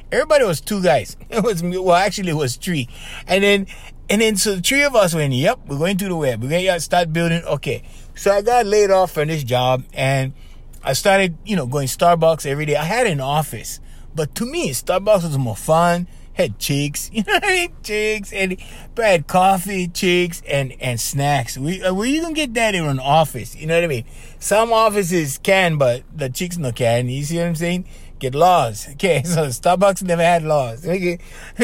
Everybody 0.10 0.46
was 0.46 0.62
two 0.62 0.82
guys. 0.82 1.18
It 1.30 1.44
was 1.44 1.62
well, 1.62 1.94
actually, 1.94 2.30
it 2.30 2.36
was 2.36 2.56
three, 2.56 2.88
and 3.28 3.44
then 3.44 3.68
and 4.10 4.22
then 4.22 4.38
so 4.38 4.56
the 4.56 4.62
three 4.62 4.84
of 4.84 4.96
us 4.96 5.14
went, 5.14 5.34
yep, 5.34 5.60
we're 5.68 5.78
going 5.78 5.98
to 5.98 6.08
the 6.08 6.16
web. 6.16 6.42
We're 6.42 6.50
going 6.50 6.66
to 6.66 6.80
start 6.80 7.12
building. 7.12 7.44
Okay. 7.44 7.84
So 8.16 8.32
I 8.32 8.42
got 8.42 8.66
laid 8.66 8.90
off 8.90 9.12
from 9.12 9.28
this 9.28 9.44
job 9.44 9.84
and 9.94 10.34
I 10.82 10.94
started, 10.94 11.38
you 11.46 11.56
know, 11.56 11.66
going 11.68 11.88
Starbucks 11.88 12.46
every 12.46 12.66
day. 12.66 12.76
I 12.78 12.86
had 12.86 13.06
an 13.06 13.20
office, 13.20 13.82
but 14.16 14.34
to 14.36 14.46
me, 14.46 14.72
Starbucks 14.72 15.24
was 15.24 15.38
more 15.38 15.56
fun. 15.56 16.08
Had 16.38 16.60
chicks, 16.60 17.10
you 17.14 17.24
know 17.24 17.34
what 17.34 17.44
I 17.46 17.48
mean? 17.48 17.72
Chicks 17.82 18.32
and 18.32 18.58
had 18.96 19.26
coffee, 19.26 19.88
chicks, 19.88 20.44
and 20.48 20.72
and 20.80 21.00
snacks. 21.00 21.58
We 21.58 21.82
uh, 21.82 21.94
where 21.96 22.06
you 22.08 22.22
gonna 22.22 22.36
get 22.36 22.54
that 22.54 22.76
in 22.76 22.86
an 22.86 23.00
office? 23.00 23.56
You 23.56 23.66
know 23.66 23.76
what 23.76 23.84
I 23.84 23.88
mean? 23.88 24.06
Some 24.38 24.72
offices 24.72 25.40
can, 25.40 25.78
but 25.78 26.04
the 26.16 26.30
chicks 26.30 26.58
no 26.58 26.72
can. 26.72 27.10
You 27.10 27.24
see 27.24 27.38
what 27.38 27.48
I'm 27.48 27.56
saying? 27.56 27.86
Get 28.20 28.36
laws. 28.36 28.88
Okay, 28.92 29.24
so 29.24 29.48
Starbucks 29.48 30.04
never 30.04 30.22
had 30.22 30.44
laws. 30.44 30.86
Okay, 30.88 31.18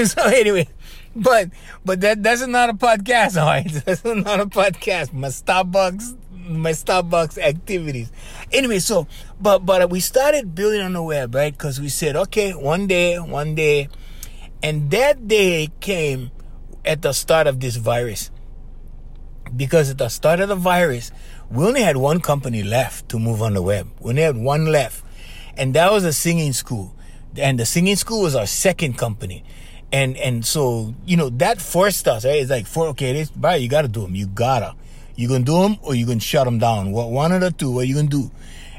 so 0.06 0.24
anyway, 0.24 0.68
but 1.16 1.50
but 1.86 2.02
that 2.02 2.24
that's 2.24 2.46
not 2.48 2.72
a 2.72 2.74
podcast, 2.74 3.40
all 3.40 3.46
right? 3.48 3.72
That's 3.86 4.04
not 4.04 4.40
a 4.40 4.48
podcast. 4.48 5.14
My 5.14 5.28
Starbucks 5.28 6.18
my 6.48 6.72
Starbucks 6.72 7.38
activities. 7.38 8.12
Anyway, 8.52 8.80
so 8.80 9.08
but 9.40 9.60
but 9.60 9.90
we 9.90 10.00
started 10.00 10.56
building 10.56 10.82
on 10.82 10.94
the 10.94 11.04
web, 11.04 11.36
right? 11.36 11.54
Because 11.54 11.80
we 11.80 11.90
said, 11.90 12.16
okay, 12.16 12.52
one 12.54 12.88
day, 12.88 13.20
one 13.20 13.56
day, 13.56 13.90
and 14.64 14.90
that 14.90 15.28
day 15.28 15.70
came 15.80 16.32
at 16.84 17.04
the 17.04 17.14
start 17.14 17.46
of 17.46 17.60
this 17.60 17.76
virus. 17.76 18.32
Because 19.56 19.92
at 19.92 20.00
the 20.00 20.10
start 20.10 20.40
of 20.40 20.50
the 20.50 20.56
virus, 20.56 21.12
we 21.52 21.64
only 21.64 21.82
had 21.82 21.98
one 21.98 22.20
company 22.20 22.64
left 22.64 23.10
to 23.10 23.20
move 23.20 23.44
on 23.44 23.54
the 23.54 23.62
web. 23.62 23.88
We 24.00 24.10
only 24.10 24.24
had 24.24 24.38
one 24.38 24.66
left, 24.66 25.04
and 25.56 25.76
that 25.76 25.92
was 25.92 26.04
a 26.06 26.14
singing 26.14 26.54
school. 26.54 26.96
And 27.38 27.60
the 27.60 27.66
singing 27.66 27.96
school 27.96 28.24
was 28.24 28.36
our 28.36 28.48
second 28.48 28.98
company 28.98 29.44
and 29.94 30.18
and 30.18 30.44
so 30.44 30.94
you 31.06 31.16
know 31.16 31.30
that 31.30 31.62
forced 31.62 32.08
us. 32.08 32.26
Right? 32.26 32.42
It's 32.42 32.50
like 32.50 32.66
for 32.66 32.88
okay, 32.88 33.14
this 33.14 33.30
bro, 33.30 33.54
you 33.54 33.70
gotta 33.70 33.88
do 33.88 34.02
them. 34.02 34.16
You 34.16 34.28
gotta. 34.28 34.76
You 35.16 35.28
gonna 35.28 35.44
do 35.44 35.62
them 35.62 35.78
or 35.84 35.94
you 35.94 36.08
gonna 36.08 36.20
shut 36.20 36.46
them 36.46 36.58
down. 36.58 36.92
What 36.92 37.12
one 37.12 37.32
of 37.32 37.42
the 37.42 37.52
two? 37.52 37.72
What 37.72 37.88
you 37.88 37.94
gonna 37.94 38.08
do? 38.08 38.32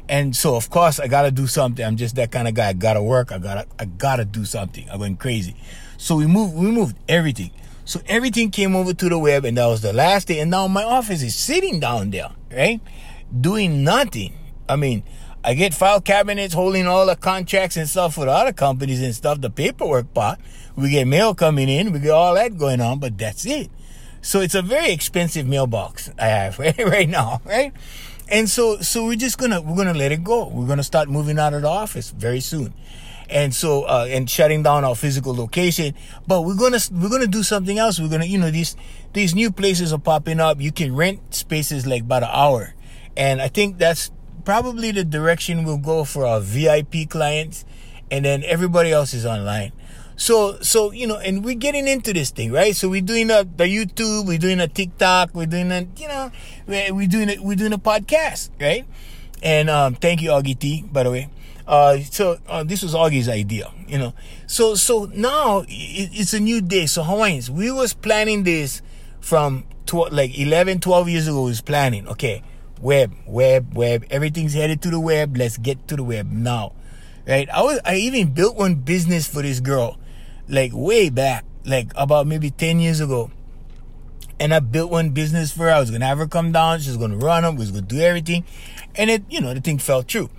And 0.07 0.35
so 0.35 0.55
of 0.55 0.69
course 0.69 0.99
I 0.99 1.07
gotta 1.07 1.31
do 1.31 1.47
something. 1.47 1.85
I'm 1.85 1.97
just 1.97 2.15
that 2.15 2.31
kind 2.31 2.47
of 2.47 2.53
guy. 2.53 2.69
I 2.69 2.73
gotta 2.73 3.01
work. 3.01 3.31
I 3.31 3.39
gotta 3.39 3.65
I 3.79 3.85
gotta 3.85 4.25
do 4.25 4.45
something. 4.45 4.89
I 4.89 4.97
went 4.97 5.19
crazy. 5.19 5.55
So 5.97 6.15
we 6.15 6.27
moved 6.27 6.55
we 6.55 6.71
moved 6.71 6.97
everything. 7.07 7.51
So 7.85 8.01
everything 8.07 8.49
came 8.49 8.75
over 8.75 8.95
to 8.95 9.09
the 9.09 9.19
web, 9.19 9.45
and 9.45 9.57
that 9.57 9.67
was 9.67 9.81
the 9.81 9.93
last 9.93 10.27
day. 10.27 10.39
And 10.39 10.49
now 10.49 10.67
my 10.67 10.83
office 10.83 11.21
is 11.21 11.35
sitting 11.35 11.79
down 11.79 12.09
there, 12.09 12.31
right, 12.51 12.81
doing 13.39 13.83
nothing. 13.83 14.33
I 14.67 14.75
mean, 14.75 15.03
I 15.43 15.53
get 15.53 15.75
file 15.75 16.01
cabinets 16.01 16.55
holding 16.55 16.87
all 16.87 17.05
the 17.05 17.15
contracts 17.15 17.77
and 17.77 17.87
stuff 17.87 18.15
for 18.15 18.25
the 18.25 18.31
other 18.31 18.53
companies 18.53 19.03
and 19.03 19.13
stuff, 19.13 19.39
the 19.39 19.51
paperwork 19.51 20.11
part. 20.15 20.39
We 20.75 20.89
get 20.89 21.07
mail 21.07 21.35
coming 21.35 21.69
in, 21.69 21.91
we 21.91 21.99
get 21.99 22.09
all 22.09 22.33
that 22.33 22.57
going 22.57 22.81
on, 22.81 22.99
but 22.99 23.19
that's 23.19 23.45
it. 23.45 23.69
So 24.23 24.41
it's 24.41 24.55
a 24.55 24.63
very 24.63 24.91
expensive 24.91 25.45
mailbox 25.45 26.09
I 26.17 26.25
have 26.25 26.57
right, 26.57 26.75
right 26.85 27.07
now, 27.07 27.41
right? 27.45 27.71
And 28.27 28.49
so, 28.49 28.77
so 28.79 29.05
we're 29.05 29.15
just 29.15 29.37
gonna, 29.37 29.61
we're 29.61 29.75
gonna 29.75 29.93
let 29.93 30.11
it 30.11 30.23
go. 30.23 30.47
We're 30.47 30.67
gonna 30.67 30.83
start 30.83 31.09
moving 31.09 31.37
out 31.37 31.53
of 31.53 31.61
the 31.61 31.67
office 31.67 32.11
very 32.11 32.39
soon. 32.39 32.73
And 33.29 33.53
so, 33.53 33.83
uh, 33.83 34.07
and 34.09 34.29
shutting 34.29 34.63
down 34.63 34.83
our 34.83 34.95
physical 34.95 35.35
location. 35.35 35.93
But 36.27 36.41
we're 36.41 36.55
gonna, 36.55 36.79
we're 36.91 37.09
gonna 37.09 37.27
do 37.27 37.43
something 37.43 37.77
else. 37.77 37.99
We're 37.99 38.09
gonna, 38.09 38.25
you 38.25 38.37
know, 38.37 38.51
these, 38.51 38.75
these 39.13 39.35
new 39.35 39.51
places 39.51 39.93
are 39.93 39.99
popping 39.99 40.39
up. 40.39 40.59
You 40.59 40.71
can 40.71 40.95
rent 40.95 41.33
spaces 41.33 41.85
like 41.85 42.07
by 42.07 42.19
the 42.19 42.35
hour. 42.35 42.73
And 43.15 43.41
I 43.41 43.47
think 43.47 43.77
that's 43.77 44.11
probably 44.43 44.91
the 44.91 45.03
direction 45.03 45.63
we'll 45.63 45.77
go 45.77 46.03
for 46.03 46.25
our 46.25 46.39
VIP 46.39 47.09
clients. 47.09 47.65
And 48.11 48.25
then 48.25 48.43
everybody 48.43 48.91
else 48.91 49.13
is 49.13 49.25
online. 49.25 49.71
So, 50.17 50.59
so, 50.61 50.91
you 50.91 51.07
know, 51.07 51.17
and 51.17 51.43
we're 51.43 51.55
getting 51.55 51.87
into 51.87 52.13
this 52.13 52.29
thing, 52.29 52.51
right? 52.51 52.75
So 52.75 52.87
we're 52.87 53.01
doing 53.01 53.29
a, 53.29 53.43
the 53.43 53.65
YouTube, 53.65 54.25
we're 54.25 54.37
doing 54.37 54.61
a 54.61 54.67
TikTok, 54.67 55.31
we're 55.33 55.45
doing 55.45 55.71
a, 55.71 55.85
you 55.97 56.07
know, 56.07 56.31
we're 56.67 57.07
doing 57.07 57.29
it, 57.29 57.41
we're 57.41 57.57
doing 57.57 57.73
a 57.73 57.77
podcast, 57.77 58.49
right? 58.59 58.85
And, 59.43 59.69
um, 59.69 59.95
thank 59.95 60.21
you, 60.21 60.29
Augie 60.29 60.57
T, 60.57 60.83
by 60.83 61.03
the 61.03 61.11
way. 61.11 61.29
Uh, 61.67 61.97
so, 61.99 62.37
uh, 62.47 62.63
this 62.63 62.81
was 62.81 62.93
Augie's 62.93 63.27
idea, 63.27 63.71
you 63.87 63.97
know. 63.97 64.13
So, 64.47 64.75
so 64.75 65.11
now 65.13 65.59
it, 65.67 66.09
it's 66.13 66.33
a 66.33 66.39
new 66.39 66.61
day. 66.61 66.85
So 66.85 67.03
Hawaiians, 67.03 67.51
we 67.51 67.71
was 67.71 67.93
planning 67.93 68.43
this 68.43 68.81
from 69.19 69.65
tw- 69.85 70.11
like 70.11 70.37
11, 70.37 70.79
12 70.79 71.09
years 71.09 71.27
ago, 71.27 71.41
we 71.43 71.49
was 71.49 71.61
planning, 71.61 72.07
okay, 72.07 72.41
web, 72.79 73.13
web, 73.25 73.75
web, 73.75 74.05
everything's 74.09 74.53
headed 74.53 74.81
to 74.83 74.89
the 74.89 74.99
web. 74.99 75.35
Let's 75.35 75.57
get 75.57 75.87
to 75.89 75.97
the 75.97 76.03
web 76.03 76.31
now. 76.31 76.71
Right? 77.27 77.49
I 77.49 77.63
was, 77.63 77.79
I 77.83 77.95
even 77.95 78.31
built 78.31 78.55
one 78.55 78.75
business 78.75 79.27
for 79.27 79.41
this 79.41 79.59
girl 79.59 79.97
like 80.47 80.71
way 80.73 81.09
back, 81.09 81.45
like 81.65 81.91
about 81.95 82.27
maybe 82.27 82.49
10 82.49 82.79
years 82.79 82.99
ago. 82.99 83.31
And 84.39 84.53
I 84.53 84.59
built 84.59 84.91
one 84.91 85.11
business 85.11 85.51
for 85.51 85.63
her. 85.63 85.71
I 85.71 85.79
was 85.79 85.91
to 85.91 85.99
have 85.99 86.17
her 86.17 86.27
come 86.27 86.51
down. 86.51 86.79
She 86.79 86.89
was 86.89 86.97
to 86.97 87.07
run 87.15 87.43
them. 87.43 87.55
We 87.55 87.61
was 87.61 87.71
to 87.71 87.81
do 87.81 87.99
everything. 87.99 88.43
And 88.95 89.09
it, 89.09 89.23
you 89.29 89.39
know, 89.39 89.53
the 89.53 89.61
thing 89.61 89.77
fell 89.77 90.03
true. 90.03 90.29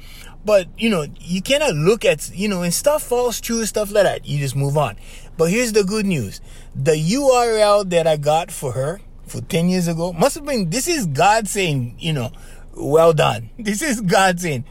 But, 0.44 0.68
you 0.78 0.90
know, 0.90 1.06
you 1.18 1.42
cannot 1.42 1.74
look 1.74 2.04
at, 2.04 2.30
you 2.32 2.46
know, 2.46 2.60
when 2.60 2.70
stuff 2.70 3.02
falls 3.02 3.40
true, 3.40 3.64
stuff 3.66 3.90
like 3.90 4.04
that, 4.04 4.26
you 4.26 4.38
just 4.38 4.54
move 4.54 4.76
on. 4.76 4.96
But 5.36 5.50
here's 5.50 5.72
the 5.72 5.82
good 5.82 6.06
news. 6.06 6.40
The 6.74 6.92
URL 6.92 7.88
that 7.90 8.06
I 8.06 8.16
got 8.16 8.50
for 8.50 8.72
her 8.72 9.00
for 9.26 9.40
10 9.40 9.68
years 9.68 9.88
ago 9.88 10.12
must 10.12 10.36
have 10.36 10.44
been, 10.44 10.70
this 10.70 10.86
is 10.86 11.06
God 11.06 11.48
saying, 11.48 11.96
you 11.98 12.12
know, 12.12 12.30
well 12.74 13.12
done. 13.12 13.50
This 13.58 13.82
is 13.82 14.00
God 14.00 14.38
saying, 14.38 14.64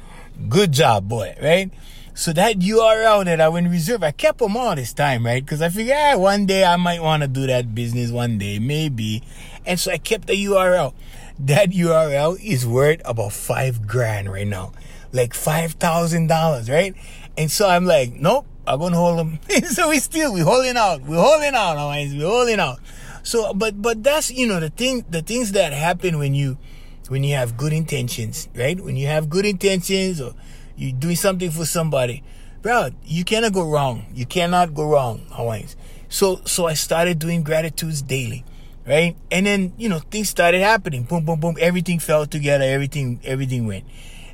good 0.48 0.72
job, 0.72 1.10
boy, 1.10 1.36
right? 1.42 1.72
So 2.18 2.32
that 2.32 2.60
URL 2.60 3.26
that 3.26 3.42
I 3.42 3.50
went 3.50 3.70
reserve, 3.70 4.02
I 4.02 4.12
kept 4.12 4.40
them 4.40 4.56
all 4.56 4.74
this 4.74 4.94
time, 4.94 5.26
right? 5.26 5.44
Because 5.44 5.62
I 5.62 5.68
figured, 5.68 5.98
ah, 6.00 6.18
one 6.18 6.46
day 6.46 6.64
I 6.64 6.78
might 6.78 7.02
want 7.02 7.24
to 7.24 7.28
do 7.28 7.46
that 7.48 7.76
business 7.76 8.10
one 8.10 8.38
day, 8.38 8.58
maybe. 8.58 9.22
And 9.66 9.78
so 9.78 9.92
I 9.92 9.98
kept 9.98 10.28
the 10.28 10.46
URL. 10.46 10.94
That 11.38 11.72
URL 11.72 12.42
is 12.42 12.66
worth 12.66 13.02
about 13.04 13.34
five 13.34 13.86
grand 13.86 14.32
right 14.32 14.48
now. 14.48 14.72
Like 15.12 15.34
$5,000, 15.34 16.72
right? 16.72 16.96
And 17.38 17.52
so 17.52 17.68
I'm 17.68 17.86
like, 17.86 18.14
nope, 18.14 18.46
I'm 18.66 18.80
to 18.80 18.92
hold 18.92 19.20
them. 19.20 19.40
so 19.66 19.90
we 19.90 20.00
still, 20.00 20.34
we 20.34 20.40
holding 20.40 20.78
out. 20.78 21.02
We're 21.02 21.22
holding 21.22 21.54
out, 21.54 21.78
Hawaiians. 21.78 22.16
We're 22.16 22.30
holding 22.30 22.62
out. 22.62 22.80
So, 23.24 23.54
but, 23.54 23.82
but 23.82 24.04
that's, 24.06 24.32
you 24.32 24.48
know, 24.48 24.62
the 24.62 24.70
thing, 24.70 25.04
the 25.10 25.22
things 25.22 25.52
that 25.52 25.74
happen 25.74 26.18
when 26.18 26.34
you, 26.34 26.58
when 27.10 27.26
you 27.26 27.36
have 27.36 27.58
good 27.58 27.74
intentions, 27.74 28.48
right? 28.56 28.80
When 28.80 28.96
you 28.96 29.08
have 29.08 29.30
good 29.30 29.46
intentions 29.46 30.22
or, 30.22 30.34
you're 30.77 30.94
doing 30.94 31.15
something 31.15 31.51
for 31.51 31.65
somebody, 31.65 32.24
bro, 32.62 32.89
you 33.05 33.24
cannot 33.24 33.53
go 33.53 33.70
wrong. 33.70 34.05
You 34.13 34.25
cannot 34.25 34.74
go 34.74 34.89
wrong, 34.89 35.25
Hawaiians. 35.32 35.75
So, 36.10 36.41
so 36.46 36.67
I 36.67 36.74
started 36.74 37.20
doing 37.20 37.44
gratitudes 37.44 38.01
daily, 38.01 38.46
right? 38.88 39.15
And 39.32 39.46
then, 39.46 39.74
you 39.77 39.89
know, 39.89 40.00
things 40.00 40.29
started 40.29 40.62
happening. 40.62 41.03
Boom, 41.03 41.25
boom, 41.25 41.39
boom. 41.39 41.58
Everything 41.60 42.00
fell 42.00 42.25
together. 42.25 42.65
Everything, 42.65 43.20
everything 43.24 43.67
went. 43.67 43.86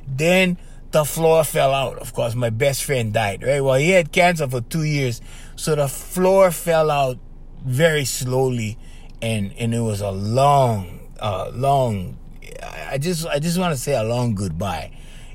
Then 0.06 0.58
the 0.90 1.04
floor 1.04 1.44
fell 1.44 1.72
out. 1.72 1.98
Of 1.98 2.12
course, 2.12 2.34
my 2.34 2.50
best 2.50 2.84
friend 2.84 3.12
died, 3.12 3.42
right? 3.42 3.60
Well, 3.60 3.74
he 3.74 3.90
had 3.90 4.12
cancer 4.12 4.48
for 4.48 4.60
two 4.60 4.84
years. 4.84 5.20
So 5.56 5.74
the 5.74 5.88
floor 5.88 6.50
fell 6.50 6.90
out 6.90 7.18
very 7.64 8.04
slowly. 8.04 8.78
And, 9.20 9.52
and 9.58 9.74
it 9.74 9.80
was 9.80 10.00
a 10.00 10.10
long, 10.10 11.10
uh, 11.20 11.50
long, 11.54 12.18
I 12.62 12.98
just, 12.98 13.26
I 13.26 13.38
just 13.38 13.58
want 13.58 13.72
to 13.72 13.80
say 13.80 13.94
a 13.94 14.02
long 14.02 14.34
goodbye 14.34 14.90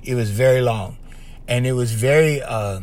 it 0.08 0.16
was 0.16 0.32
very 0.32 0.62
long, 0.62 0.98
and 1.48 1.68
it 1.68 1.74
was 1.74 1.92
very, 1.92 2.42
uh, 2.42 2.80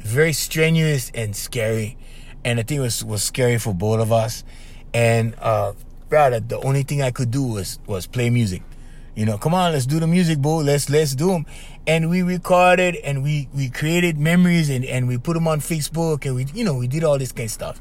very 0.00 0.32
strenuous 0.32 1.10
and 1.14 1.34
scary. 1.36 1.96
And 2.44 2.58
I 2.58 2.64
think 2.64 2.80
it 2.80 2.82
was 2.82 3.04
was 3.04 3.22
scary 3.22 3.58
for 3.58 3.72
both 3.72 4.00
of 4.00 4.12
us. 4.12 4.44
And 4.92 5.34
uh, 5.38 5.72
brother, 6.08 6.40
the 6.40 6.58
only 6.58 6.82
thing 6.82 7.00
I 7.00 7.12
could 7.12 7.30
do 7.30 7.44
was 7.44 7.78
was 7.86 8.06
play 8.06 8.28
music. 8.28 8.62
You 9.14 9.24
know, 9.24 9.38
come 9.38 9.54
on, 9.54 9.72
let's 9.72 9.86
do 9.86 10.00
the 10.00 10.08
music, 10.08 10.40
bro. 10.40 10.56
Let's 10.56 10.90
let's 10.90 11.14
do 11.14 11.28
them. 11.28 11.46
And 11.86 12.10
we 12.10 12.22
recorded 12.22 12.96
and 12.96 13.22
we 13.22 13.48
we 13.54 13.70
created 13.70 14.18
memories 14.18 14.68
and 14.68 14.84
and 14.84 15.06
we 15.06 15.16
put 15.16 15.34
them 15.34 15.46
on 15.46 15.60
Facebook 15.60 16.26
and 16.26 16.34
we 16.34 16.46
you 16.52 16.64
know 16.64 16.74
we 16.74 16.88
did 16.88 17.04
all 17.04 17.18
this 17.18 17.30
kind 17.30 17.46
of 17.46 17.52
stuff. 17.52 17.80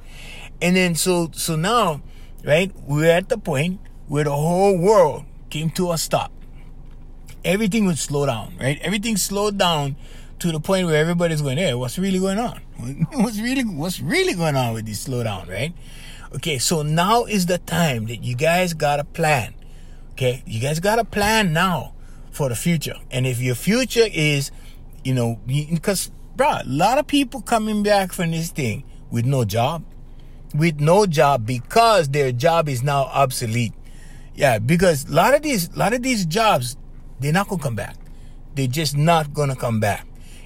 And 0.61 0.75
then 0.75 0.93
so 0.93 1.31
so 1.33 1.55
now, 1.55 2.03
right? 2.45 2.71
We're 2.85 3.11
at 3.11 3.29
the 3.29 3.39
point 3.39 3.81
where 4.07 4.23
the 4.23 4.35
whole 4.35 4.77
world 4.77 5.25
came 5.49 5.71
to 5.71 5.91
a 5.91 5.97
stop 5.97 6.31
everything 7.45 7.85
would 7.85 7.97
slow 7.97 8.25
down, 8.25 8.55
right? 8.59 8.79
Everything 8.81 9.17
slowed 9.17 9.57
down 9.57 9.95
to 10.39 10.51
the 10.51 10.59
point 10.59 10.87
where 10.87 10.97
everybody's 10.97 11.41
going, 11.41 11.57
hey, 11.57 11.73
what's 11.73 11.97
really 11.97 12.19
going 12.19 12.39
on? 12.39 12.57
what's 13.13 13.39
really 13.39 13.63
what's 13.63 13.99
really 14.01 14.33
going 14.33 14.55
on 14.55 14.73
with 14.73 14.85
this 14.85 15.07
slowdown, 15.07 15.47
right? 15.49 15.73
Okay, 16.35 16.57
so 16.57 16.81
now 16.81 17.25
is 17.25 17.45
the 17.45 17.59
time 17.59 18.07
that 18.07 18.23
you 18.23 18.35
guys 18.35 18.73
got 18.73 18.99
a 18.99 19.03
plan. 19.03 19.53
Okay, 20.13 20.43
you 20.45 20.59
guys 20.59 20.79
got 20.79 20.99
a 20.99 21.05
plan 21.05 21.53
now 21.53 21.93
for 22.31 22.49
the 22.49 22.55
future. 22.55 22.95
And 23.11 23.25
if 23.25 23.39
your 23.39 23.55
future 23.55 24.07
is, 24.11 24.51
you 25.03 25.13
know, 25.13 25.39
because, 25.45 26.11
bro, 26.35 26.47
a 26.47 26.63
lot 26.65 26.97
of 26.97 27.07
people 27.07 27.41
coming 27.41 27.83
back 27.83 28.11
from 28.11 28.31
this 28.31 28.49
thing 28.51 28.83
with 29.11 29.25
no 29.25 29.45
job, 29.45 29.83
with 30.55 30.79
no 30.79 31.05
job 31.05 31.45
because 31.45 32.09
their 32.09 32.31
job 32.31 32.67
is 32.67 32.83
now 32.83 33.03
obsolete. 33.03 33.73
Yeah, 34.35 34.57
because 34.59 35.07
a 35.07 35.11
lot 35.11 35.35
of 35.35 35.43
these, 35.43 35.69
a 35.69 35.77
lot 35.77 35.93
of 35.93 36.01
these 36.01 36.25
jobs, 36.25 36.75
they're 37.23 37.33
not 37.33 37.47
gonna 37.47 37.61
come 37.61 37.75
back. 37.75 37.95
They're 38.55 38.67
just 38.67 38.97
not 38.97 39.33
gonna 39.33 39.55
come 39.55 39.79
back. 39.79 40.05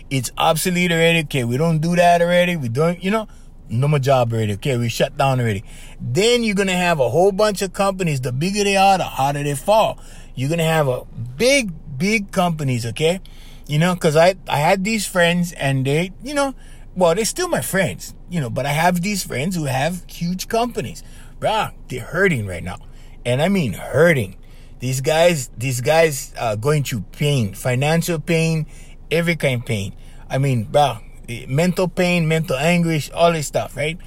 It's 0.10 0.32
obsolete 0.38 0.92
already. 0.92 1.20
Okay, 1.22 1.44
we 1.44 1.58
don't 1.58 1.80
do 1.80 1.96
that 1.96 2.22
already. 2.22 2.56
We 2.56 2.70
don't, 2.70 3.04
you 3.04 3.12
know, 3.12 3.28
no 3.70 3.88
more 3.88 4.00
job 4.00 4.32
already. 4.32 4.54
Okay, 4.54 4.78
we 4.78 4.88
shut 4.88 5.18
down 5.18 5.42
already. 5.42 5.64
Then 6.00 6.44
you're 6.44 6.56
gonna 6.56 6.72
have 6.78 7.00
a 7.00 7.10
whole 7.10 7.32
bunch 7.32 7.62
of 7.62 7.74
companies. 7.74 8.22
The 8.22 8.32
bigger 8.32 8.64
they 8.64 8.78
are, 8.78 8.98
the 8.98 9.04
harder 9.04 9.44
they 9.44 9.56
fall. 9.56 10.00
You're 10.36 10.50
gonna 10.50 10.64
have 10.64 10.88
a 10.88 11.04
big, 11.38 11.72
big 11.98 12.32
companies. 12.32 12.86
Okay, 12.86 13.22
you 13.68 13.80
know, 13.80 13.96
because 13.96 14.16
I 14.16 14.36
I 14.48 14.58
had 14.58 14.84
these 14.84 15.08
friends 15.08 15.52
and 15.54 15.84
they, 15.86 16.12
you 16.24 16.36
know, 16.36 16.54
well 16.96 17.16
they're 17.16 17.26
still 17.26 17.50
my 17.50 17.62
friends, 17.62 18.14
you 18.30 18.40
know, 18.40 18.50
but 18.50 18.66
I 18.66 18.72
have 18.72 19.02
these 19.02 19.24
friends 19.24 19.56
who 19.56 19.66
have 19.66 20.06
huge 20.08 20.48
companies. 20.48 21.04
Bruh, 21.40 21.74
they're 21.88 22.06
hurting 22.06 22.46
right 22.46 22.64
now, 22.64 22.78
and 23.26 23.42
I 23.42 23.50
mean 23.50 23.74
hurting. 23.74 24.38
These 24.80 25.02
guys, 25.02 25.50
these 25.58 25.82
guys 25.82 26.34
are 26.40 26.56
going 26.56 26.84
through 26.84 27.02
pain, 27.12 27.54
financial 27.54 28.20
pain, 28.20 28.68
every 29.10 29.36
kind 29.36 29.62
of 29.62 29.68
pain. 29.68 29.96
I 30.30 30.38
mean, 30.38 30.66
bro, 30.66 31.00
mental 31.48 31.88
pain, 31.88 32.28
mental 32.28 32.58
anguish, 32.58 33.10
all 33.12 33.32
this 33.32 33.48
stuff, 33.48 33.76
right? 33.76 33.98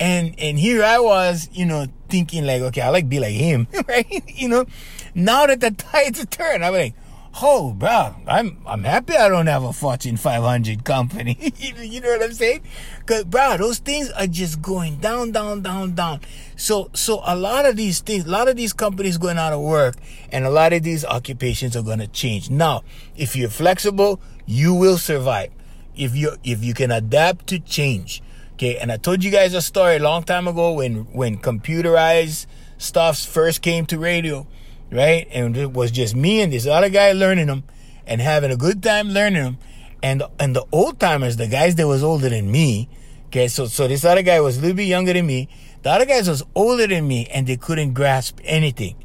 And 0.00 0.38
and 0.38 0.58
here 0.58 0.84
I 0.84 0.98
was, 0.98 1.48
you 1.52 1.66
know, 1.66 1.86
thinking 2.08 2.46
like, 2.46 2.62
okay, 2.62 2.80
I 2.82 2.88
like 2.90 3.08
be 3.08 3.20
like 3.20 3.34
him, 3.34 3.66
right? 3.88 4.06
you 4.28 4.48
know, 4.48 4.66
now 5.14 5.46
that 5.46 5.60
the 5.60 5.70
tide's 5.92 6.24
turned, 6.26 6.64
I'm 6.64 6.72
like, 6.72 6.94
oh, 7.42 7.72
bro, 7.72 8.14
I'm 8.26 8.58
I'm 8.66 8.84
happy 8.84 9.16
I 9.16 9.28
don't 9.28 9.46
have 9.46 9.62
a 9.62 9.72
Fortune 9.72 10.16
500 10.16 10.84
company. 10.84 11.52
you 11.58 12.00
know 12.00 12.08
what 12.10 12.22
I'm 12.22 12.32
saying? 12.32 12.62
Cause, 13.06 13.24
bro, 13.24 13.56
those 13.56 13.78
things 13.78 14.10
are 14.10 14.26
just 14.26 14.60
going 14.60 14.96
down, 14.96 15.32
down, 15.32 15.62
down, 15.62 15.94
down. 15.94 16.20
So, 16.56 16.90
so 16.94 17.22
a 17.24 17.36
lot 17.36 17.66
of 17.66 17.76
these 17.76 18.00
things, 18.00 18.26
a 18.26 18.30
lot 18.30 18.48
of 18.48 18.56
these 18.56 18.72
companies 18.72 19.18
going 19.18 19.38
out 19.38 19.52
of 19.52 19.60
work, 19.60 19.96
and 20.32 20.44
a 20.44 20.50
lot 20.50 20.72
of 20.72 20.82
these 20.82 21.04
occupations 21.04 21.76
are 21.76 21.82
going 21.82 22.00
to 22.00 22.08
change. 22.08 22.50
Now, 22.50 22.82
if 23.16 23.36
you're 23.36 23.50
flexible, 23.50 24.20
you 24.46 24.74
will 24.74 24.98
survive. 24.98 25.50
If 25.96 26.14
you 26.14 26.36
if 26.44 26.62
you 26.62 26.74
can 26.74 26.90
adapt 26.90 27.48
to 27.48 27.58
change, 27.58 28.22
okay. 28.54 28.76
And 28.76 28.92
I 28.92 28.96
told 28.96 29.24
you 29.24 29.30
guys 29.30 29.54
a 29.54 29.62
story 29.62 29.96
a 29.96 30.02
long 30.02 30.22
time 30.22 30.46
ago 30.46 30.72
when 30.72 31.04
when 31.12 31.38
computerized 31.38 32.46
stuffs 32.78 33.26
first 33.26 33.62
came 33.62 33.84
to 33.86 33.98
radio 33.98 34.46
right? 34.90 35.26
And 35.30 35.56
it 35.56 35.72
was 35.72 35.90
just 35.90 36.14
me 36.14 36.40
and 36.40 36.52
this 36.52 36.66
other 36.66 36.88
guy 36.88 37.12
learning 37.12 37.46
them 37.46 37.64
and 38.06 38.20
having 38.20 38.50
a 38.50 38.56
good 38.56 38.82
time 38.82 39.10
learning 39.10 39.42
them. 39.42 39.58
And 40.02 40.22
and 40.38 40.54
the 40.54 40.64
old 40.70 41.00
timers, 41.00 41.36
the 41.36 41.48
guys 41.48 41.74
that 41.76 41.86
was 41.86 42.02
older 42.02 42.28
than 42.28 42.50
me, 42.50 42.88
Okay, 43.28 43.46
so 43.48 43.66
so 43.66 43.86
this 43.86 44.06
other 44.06 44.22
guy 44.22 44.40
was 44.40 44.56
a 44.56 44.60
little 44.62 44.76
bit 44.76 44.84
younger 44.84 45.12
than 45.12 45.26
me. 45.26 45.50
The 45.82 45.90
other 45.90 46.06
guys 46.06 46.28
was 46.28 46.42
older 46.54 46.86
than 46.86 47.06
me, 47.06 47.26
and 47.26 47.46
they 47.46 47.58
couldn't 47.58 47.92
grasp 47.92 48.40
anything. 48.42 48.96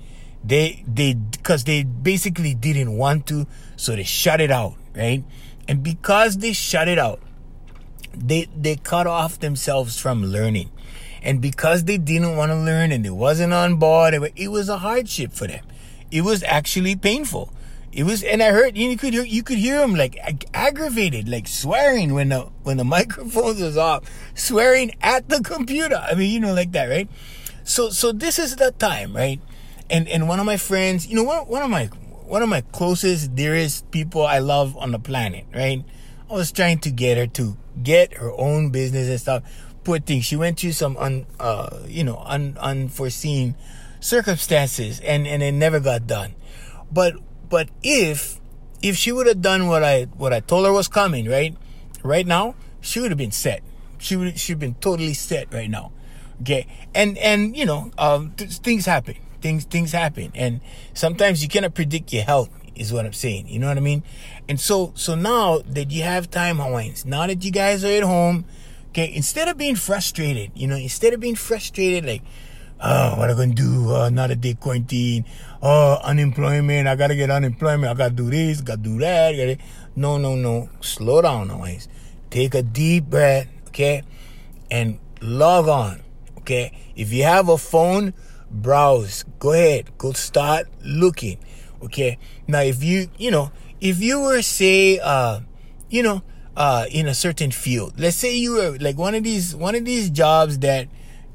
They 0.46 0.84
they 0.88 1.16
because 1.16 1.66
they 1.66 1.84
basically 1.84 2.54
didn't 2.54 2.96
want 2.96 3.28
to, 3.28 3.48
so 3.76 3.98
they 3.98 4.04
shut 4.04 4.40
it 4.40 4.50
out, 4.50 4.76
right? 4.96 5.26
And 5.68 5.84
because 5.84 6.38
they 6.38 6.54
shut 6.54 6.88
it 6.88 6.98
out, 6.98 7.20
they 8.16 8.48
they 8.56 8.78
cut 8.78 9.08
off 9.08 9.40
themselves 9.40 10.00
from 10.00 10.24
learning. 10.24 10.72
And 11.22 11.42
because 11.42 11.84
they 11.84 11.98
didn't 11.98 12.38
want 12.38 12.52
to 12.52 12.58
learn 12.58 12.94
and 12.94 13.04
they 13.04 13.10
wasn't 13.10 13.54
on 13.54 13.76
board, 13.76 14.14
it 14.14 14.48
was 14.48 14.70
a 14.70 14.78
hardship 14.78 15.34
for 15.34 15.48
them. 15.48 15.66
It 16.14 16.22
was 16.22 16.44
actually 16.44 16.96
painful. 16.96 17.52
It 17.92 18.04
was, 18.04 18.22
and 18.22 18.44
I 18.44 18.52
heard 18.52 18.78
you 18.78 18.96
could 18.98 19.14
hear, 19.14 19.24
you 19.24 19.42
could 19.42 19.58
hear 19.58 19.82
him 19.82 19.96
like 19.96 20.16
ag- 20.18 20.46
aggravated, 20.54 21.28
like 21.28 21.48
swearing 21.48 22.14
when 22.14 22.30
the 22.30 22.42
when 22.62 22.78
the 22.78 22.84
microphones 22.98 23.60
was 23.60 23.78
off, 23.78 24.04
swearing 24.36 24.94
at 25.02 25.28
the 25.30 25.42
computer. 25.42 25.96
I 25.96 26.14
mean, 26.14 26.32
you 26.32 26.40
know, 26.40 26.54
like 26.54 26.72
that, 26.74 26.86
right? 26.86 27.10
So 27.64 27.90
so 27.90 28.12
this 28.12 28.38
is 28.38 28.58
the 28.58 28.72
time, 28.72 29.16
right? 29.16 29.42
And 29.90 30.08
and 30.08 30.28
one 30.28 30.40
of 30.40 30.46
my 30.46 30.58
friends, 30.58 31.08
you 31.08 31.16
know, 31.16 31.24
one 31.24 31.48
one 31.48 31.64
of 31.64 31.72
my 31.72 31.86
one 31.86 32.44
of 32.44 32.50
my 32.50 32.62
closest, 32.62 33.34
dearest 33.34 33.90
people 33.90 34.24
I 34.24 34.38
love 34.38 34.78
on 34.78 34.92
the 34.92 35.00
planet, 35.00 35.46
right? 35.54 35.84
I 36.30 36.34
was 36.34 36.52
trying 36.52 36.78
to 36.80 36.92
get 36.92 37.18
her 37.18 37.26
to 37.42 37.58
get 37.82 38.14
her 38.18 38.32
own 38.32 38.70
business 38.70 39.10
and 39.10 39.20
stuff. 39.20 39.44
Poor 39.84 39.98
thing, 39.98 40.22
she 40.22 40.36
went 40.36 40.60
through 40.60 40.74
some 40.74 40.96
un, 40.98 41.26
uh, 41.40 41.80
you 41.88 42.04
know, 42.04 42.22
un, 42.26 42.56
unforeseen 42.62 43.56
circumstances, 44.04 45.00
and 45.00 45.26
and 45.26 45.42
it 45.42 45.54
never 45.54 45.80
got 45.80 46.06
done. 46.06 46.36
But 46.92 47.16
but 47.50 47.70
if 47.82 48.40
if 48.82 48.98
she 48.98 49.12
would 49.12 49.28
have 49.28 49.42
done 49.42 49.68
what 49.68 49.84
I 49.84 50.04
what 50.04 50.34
I 50.34 50.42
told 50.42 50.66
her 50.66 50.74
was 50.74 50.88
coming, 50.88 51.28
right? 51.30 51.56
Right 52.04 52.28
now, 52.28 52.56
she 52.82 53.00
would 53.00 53.12
have 53.12 53.18
been 53.18 53.32
set. 53.32 53.64
She 53.98 54.16
would 54.16 54.38
she'd 54.38 54.60
been 54.60 54.76
totally 54.76 55.14
set 55.14 55.54
right 55.54 55.70
now. 55.70 55.92
Okay, 56.42 56.68
and 56.94 57.18
and 57.18 57.56
you 57.56 57.66
know, 57.66 57.92
um, 57.98 58.34
th- 58.36 58.58
things 58.58 58.86
happen. 58.86 59.16
Things 59.42 59.64
things 59.66 59.92
happen, 59.92 60.32
and 60.36 60.62
sometimes 60.94 61.42
you 61.42 61.50
cannot 61.50 61.74
predict 61.74 62.12
your 62.14 62.24
health. 62.24 62.50
Is 62.76 62.92
what 62.92 63.06
I'm 63.06 63.14
saying. 63.14 63.48
You 63.48 63.60
know 63.60 63.68
what 63.68 63.78
I 63.78 63.82
mean? 63.82 64.04
And 64.50 64.60
so 64.60 64.92
so 64.96 65.16
now 65.16 65.60
that 65.60 65.92
you 65.92 66.04
have 66.04 66.30
time, 66.32 66.58
Hawaiians, 66.58 67.06
now 67.06 67.28
that 67.28 67.46
you 67.46 67.52
guys 67.52 67.86
are 67.86 67.92
at 67.92 68.04
home, 68.04 68.46
okay, 68.90 69.14
instead 69.14 69.48
of 69.48 69.58
being 69.58 69.76
frustrated, 69.76 70.52
you 70.56 70.68
know, 70.68 70.76
instead 70.76 71.14
of 71.14 71.20
being 71.20 71.36
frustrated, 71.36 72.04
like 72.04 72.24
oh, 72.84 73.16
what 73.18 73.30
am 73.30 73.38
I 73.38 73.40
gonna 73.40 73.56
do? 73.56 73.96
Uh, 73.96 74.06
another 74.08 74.36
day 74.36 74.54
quarantine. 74.54 75.26
Oh, 75.62 75.98
unemployment. 76.04 76.88
I 76.88 76.96
gotta 76.96 77.16
get 77.16 77.32
unemployment. 77.32 77.90
I 77.90 77.94
gotta 77.94 78.14
do 78.14 78.30
this. 78.30 78.62
Gotta 78.62 78.82
do 78.82 79.00
that. 79.00 79.32
Gotta... 79.32 79.58
No, 79.96 80.18
no, 80.18 80.36
no. 80.36 80.70
Slow 80.82 81.22
down, 81.22 81.50
always. 81.50 81.88
Take 82.30 82.56
a 82.56 82.64
deep 82.64 83.06
breath, 83.06 83.48
okay, 83.68 84.02
and 84.72 84.98
log 85.22 85.68
on, 85.68 86.02
okay. 86.40 86.76
If 86.96 87.14
you 87.14 87.22
have 87.26 87.48
a 87.48 87.60
phone, 87.60 88.16
browse. 88.50 89.24
Go 89.38 89.54
ahead. 89.54 89.96
Go 90.00 90.14
start 90.14 90.66
looking, 90.84 91.38
okay. 91.84 92.18
Now, 92.48 92.62
if 92.62 92.84
you, 92.84 93.08
you 93.20 93.30
know, 93.30 93.52
if 93.80 94.02
you 94.02 94.20
were 94.20 94.42
say, 94.42 94.98
uh, 94.98 95.42
you 95.92 96.02
know, 96.02 96.24
uh, 96.58 96.88
in 96.90 97.08
a 97.08 97.14
certain 97.14 97.52
field, 97.52 98.00
let's 98.00 98.18
say 98.18 98.36
you 98.36 98.54
were 98.54 98.78
like 98.80 98.98
one 98.98 99.14
of 99.14 99.24
these, 99.24 99.56
one 99.56 99.76
of 99.76 99.86
these 99.86 100.10
jobs 100.10 100.58
that 100.60 100.88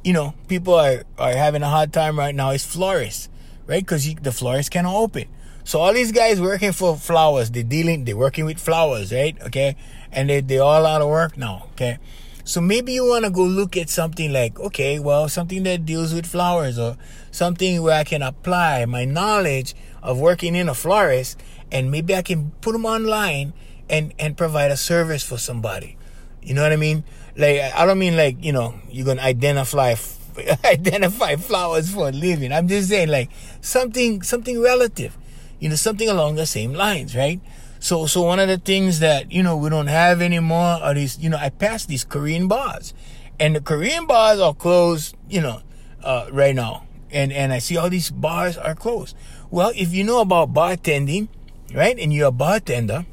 you 0.04 0.12
know, 0.12 0.34
people 0.48 0.74
are, 0.74 1.02
are 1.18 1.32
having 1.32 1.62
a 1.62 1.68
hard 1.68 1.92
time 1.92 2.18
right 2.18 2.34
now 2.34 2.50
is 2.50 2.64
florists, 2.64 3.28
right? 3.66 3.82
Because 3.82 4.14
the 4.14 4.32
florists 4.32 4.70
cannot 4.70 4.94
open. 4.94 5.28
So 5.64 5.80
all 5.80 5.92
these 5.92 6.12
guys 6.12 6.40
working 6.40 6.72
for 6.72 6.96
flowers, 6.96 7.50
they're 7.50 7.62
dealing, 7.62 8.04
they're 8.04 8.16
working 8.16 8.46
with 8.46 8.58
flowers, 8.58 9.12
right? 9.12 9.36
Okay. 9.42 9.76
And 10.10 10.30
they, 10.30 10.40
they're 10.40 10.62
all 10.62 10.86
out 10.86 11.02
of 11.02 11.08
work 11.08 11.36
now. 11.36 11.66
Okay. 11.72 11.98
So 12.44 12.62
maybe 12.62 12.94
you 12.94 13.06
want 13.06 13.26
to 13.26 13.30
go 13.30 13.42
look 13.42 13.76
at 13.76 13.90
something 13.90 14.32
like, 14.32 14.58
okay, 14.58 14.98
well, 14.98 15.28
something 15.28 15.64
that 15.64 15.84
deals 15.84 16.14
with 16.14 16.24
flowers 16.24 16.78
or 16.78 16.96
something 17.30 17.82
where 17.82 17.98
I 17.98 18.04
can 18.04 18.22
apply 18.22 18.86
my 18.86 19.04
knowledge 19.04 19.74
of 20.02 20.18
working 20.18 20.54
in 20.54 20.70
a 20.70 20.74
florist 20.74 21.38
and 21.70 21.90
maybe 21.90 22.14
I 22.14 22.22
can 22.22 22.52
put 22.62 22.72
them 22.72 22.86
online 22.86 23.52
and, 23.90 24.14
and 24.18 24.34
provide 24.34 24.70
a 24.70 24.78
service 24.78 25.22
for 25.22 25.36
somebody. 25.36 25.98
You 26.40 26.54
know 26.54 26.62
what 26.62 26.72
I 26.72 26.76
mean? 26.76 27.04
Like 27.38 27.60
I 27.60 27.86
don't 27.86 28.00
mean 28.00 28.16
like 28.16 28.44
you 28.44 28.52
know 28.52 28.74
you're 28.90 29.06
gonna 29.06 29.22
identify 29.22 29.94
identify 30.64 31.36
flowers 31.36 31.88
for 31.88 32.08
a 32.08 32.12
living. 32.12 32.52
I'm 32.52 32.66
just 32.66 32.88
saying 32.88 33.08
like 33.08 33.30
something 33.60 34.22
something 34.22 34.60
relative, 34.60 35.16
you 35.60 35.68
know, 35.68 35.76
something 35.76 36.08
along 36.08 36.34
the 36.34 36.46
same 36.46 36.74
lines, 36.74 37.14
right? 37.14 37.40
So 37.78 38.06
so 38.06 38.22
one 38.22 38.40
of 38.40 38.48
the 38.48 38.58
things 38.58 38.98
that 38.98 39.30
you 39.30 39.44
know 39.44 39.56
we 39.56 39.70
don't 39.70 39.86
have 39.86 40.20
anymore 40.20 40.82
are 40.82 40.94
these 40.94 41.16
you 41.20 41.30
know 41.30 41.38
I 41.38 41.50
passed 41.50 41.86
these 41.86 42.02
Korean 42.02 42.48
bars, 42.48 42.92
and 43.38 43.54
the 43.54 43.60
Korean 43.60 44.06
bars 44.06 44.40
are 44.40 44.52
closed, 44.52 45.14
you 45.30 45.40
know, 45.40 45.62
uh, 46.02 46.26
right 46.32 46.56
now, 46.56 46.88
and 47.12 47.32
and 47.32 47.52
I 47.52 47.60
see 47.60 47.76
all 47.76 47.88
these 47.88 48.10
bars 48.10 48.58
are 48.58 48.74
closed. 48.74 49.14
Well, 49.48 49.70
if 49.76 49.94
you 49.94 50.02
know 50.02 50.20
about 50.22 50.52
bartending, 50.52 51.28
right, 51.72 51.96
and 51.96 52.12
you're 52.12 52.28
a 52.28 52.32
bartender, 52.32 53.06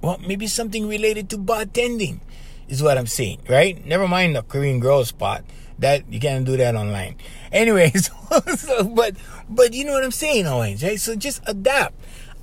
well 0.00 0.16
maybe 0.26 0.46
something 0.46 0.88
related 0.88 1.28
to 1.28 1.36
bartending 1.36 2.20
is 2.72 2.82
what 2.82 2.96
I'm 2.96 3.06
saying, 3.06 3.40
right? 3.48 3.84
Never 3.84 4.08
mind 4.08 4.34
the 4.34 4.42
Korean 4.42 4.80
girl 4.80 5.04
spot. 5.04 5.44
That 5.78 6.10
you 6.12 6.20
can't 6.20 6.44
do 6.44 6.56
that 6.56 6.74
online. 6.74 7.16
Anyways, 7.52 8.10
so, 8.56 8.84
but 8.84 9.14
but 9.48 9.74
you 9.74 9.84
know 9.84 9.92
what 9.92 10.04
I'm 10.04 10.10
saying, 10.10 10.46
Hawaiians, 10.46 10.82
right? 10.82 10.98
So 10.98 11.14
just 11.16 11.42
adapt, 11.46 11.94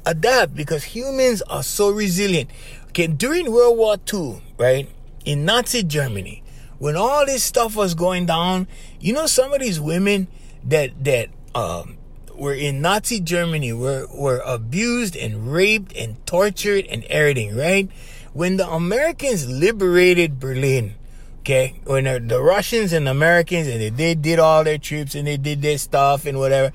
adapt 0.05 0.55
because 0.55 0.83
humans 0.83 1.41
are 1.43 1.63
so 1.63 1.89
resilient. 1.89 2.49
Okay, 2.89 3.07
during 3.07 3.51
World 3.51 3.77
War 3.77 3.97
II, 4.11 4.41
right 4.57 4.89
in 5.25 5.45
Nazi 5.45 5.83
Germany, 5.83 6.43
when 6.79 6.95
all 6.95 7.25
this 7.25 7.43
stuff 7.43 7.75
was 7.75 7.93
going 7.93 8.25
down, 8.25 8.67
you 8.99 9.13
know 9.13 9.25
some 9.25 9.53
of 9.53 9.61
these 9.61 9.79
women 9.79 10.27
that 10.63 11.03
that 11.03 11.29
um, 11.55 11.97
were 12.35 12.53
in 12.53 12.81
Nazi 12.81 13.19
Germany 13.19 13.73
were 13.73 14.07
were 14.13 14.41
abused 14.45 15.15
and 15.15 15.51
raped 15.51 15.95
and 15.95 16.23
tortured 16.25 16.85
and 16.87 17.03
everything, 17.05 17.55
right? 17.55 17.89
When 18.33 18.57
the 18.57 18.67
Americans 18.69 19.47
liberated 19.49 20.39
Berlin, 20.39 20.95
okay, 21.39 21.79
when 21.85 22.03
the, 22.03 22.19
the 22.19 22.41
Russians 22.41 22.93
and 22.93 23.07
Americans 23.07 23.67
and 23.67 23.81
they, 23.81 23.89
they 23.89 24.15
did 24.15 24.39
all 24.39 24.63
their 24.63 24.77
troops 24.77 25.15
and 25.15 25.27
they 25.27 25.37
did 25.37 25.61
their 25.61 25.77
stuff 25.77 26.25
and 26.25 26.37
whatever, 26.37 26.73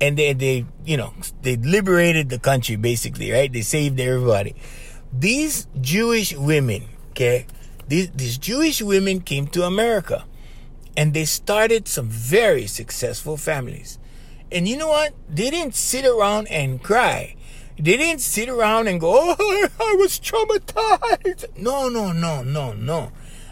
and 0.00 0.16
they, 0.16 0.32
they, 0.32 0.64
you 0.84 0.96
know, 0.96 1.14
they 1.42 1.56
liberated 1.56 2.28
the 2.28 2.38
country 2.38 2.76
basically, 2.76 3.30
right? 3.30 3.52
They 3.52 3.62
saved 3.62 3.98
everybody. 4.00 4.54
These 5.12 5.66
Jewish 5.80 6.34
women, 6.36 6.84
okay, 7.10 7.46
these, 7.88 8.10
these 8.10 8.38
Jewish 8.38 8.80
women 8.80 9.20
came 9.20 9.46
to 9.48 9.64
America 9.64 10.24
and 10.96 11.14
they 11.14 11.24
started 11.24 11.88
some 11.88 12.08
very 12.08 12.66
successful 12.66 13.36
families. 13.36 13.98
And 14.50 14.68
you 14.68 14.76
know 14.76 14.88
what? 14.88 15.14
They 15.28 15.50
didn't 15.50 15.74
sit 15.74 16.04
around 16.04 16.48
and 16.48 16.82
cry. 16.82 17.36
They 17.82 17.96
didn't 17.96 18.20
sit 18.20 18.48
around 18.48 18.86
and 18.86 19.00
go, 19.00 19.34
oh, 19.36 19.68
I 19.80 19.96
was 19.98 20.20
traumatized. 20.20 21.58
No, 21.58 21.88
no, 21.88 22.12
no, 22.12 22.44
no, 22.44 22.72
no. 22.74 23.10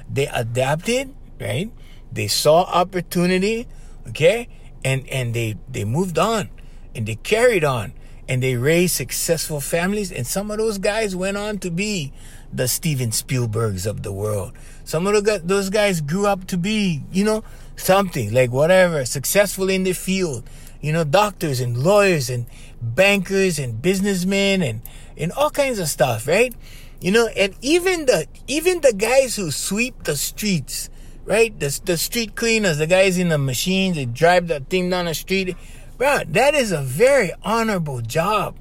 They 0.08 0.28
adapted, 0.28 1.12
right? 1.40 1.72
They 2.12 2.28
saw 2.28 2.62
opportunity, 2.62 3.66
okay? 4.08 4.48
And 4.84 5.08
and 5.08 5.34
they 5.34 5.56
they 5.68 5.84
moved 5.84 6.16
on 6.16 6.48
and 6.94 7.06
they 7.06 7.16
carried 7.16 7.64
on 7.64 7.92
and 8.28 8.40
they 8.40 8.54
raised 8.54 8.94
successful 8.94 9.60
families 9.60 10.12
and 10.12 10.24
some 10.24 10.52
of 10.52 10.58
those 10.58 10.78
guys 10.78 11.16
went 11.16 11.36
on 11.36 11.58
to 11.58 11.70
be 11.70 12.12
the 12.52 12.68
Steven 12.68 13.10
Spielbergs 13.10 13.84
of 13.84 14.04
the 14.04 14.12
world. 14.12 14.52
Some 14.84 15.08
of 15.08 15.24
those 15.24 15.70
guys 15.70 16.00
grew 16.00 16.26
up 16.26 16.46
to 16.46 16.56
be, 16.56 17.02
you 17.10 17.24
know, 17.24 17.42
something 17.74 18.32
like 18.32 18.52
whatever, 18.52 19.04
successful 19.04 19.68
in 19.68 19.82
the 19.82 19.92
field 19.92 20.44
you 20.80 20.92
know, 20.92 21.04
doctors 21.04 21.60
and 21.60 21.76
lawyers 21.76 22.30
and 22.30 22.46
bankers 22.80 23.58
and 23.58 23.82
businessmen 23.82 24.62
and, 24.62 24.82
and 25.16 25.32
all 25.32 25.50
kinds 25.50 25.78
of 25.78 25.88
stuff, 25.88 26.26
right? 26.26 26.54
You 27.00 27.12
know, 27.12 27.28
and 27.28 27.54
even 27.62 28.06
the 28.06 28.26
even 28.46 28.80
the 28.82 28.92
guys 28.92 29.36
who 29.36 29.50
sweep 29.50 30.04
the 30.04 30.16
streets, 30.16 30.90
right? 31.24 31.58
The, 31.58 31.80
the 31.84 31.96
street 31.96 32.34
cleaners, 32.34 32.78
the 32.78 32.86
guys 32.86 33.16
in 33.16 33.30
the 33.30 33.38
machines 33.38 33.96
that 33.96 34.12
drive 34.12 34.48
the 34.48 34.60
thing 34.60 34.90
down 34.90 35.06
the 35.06 35.14
street, 35.14 35.56
bro, 35.96 36.20
that 36.26 36.54
is 36.54 36.72
a 36.72 36.82
very 36.82 37.32
honorable 37.42 38.02
job. 38.02 38.56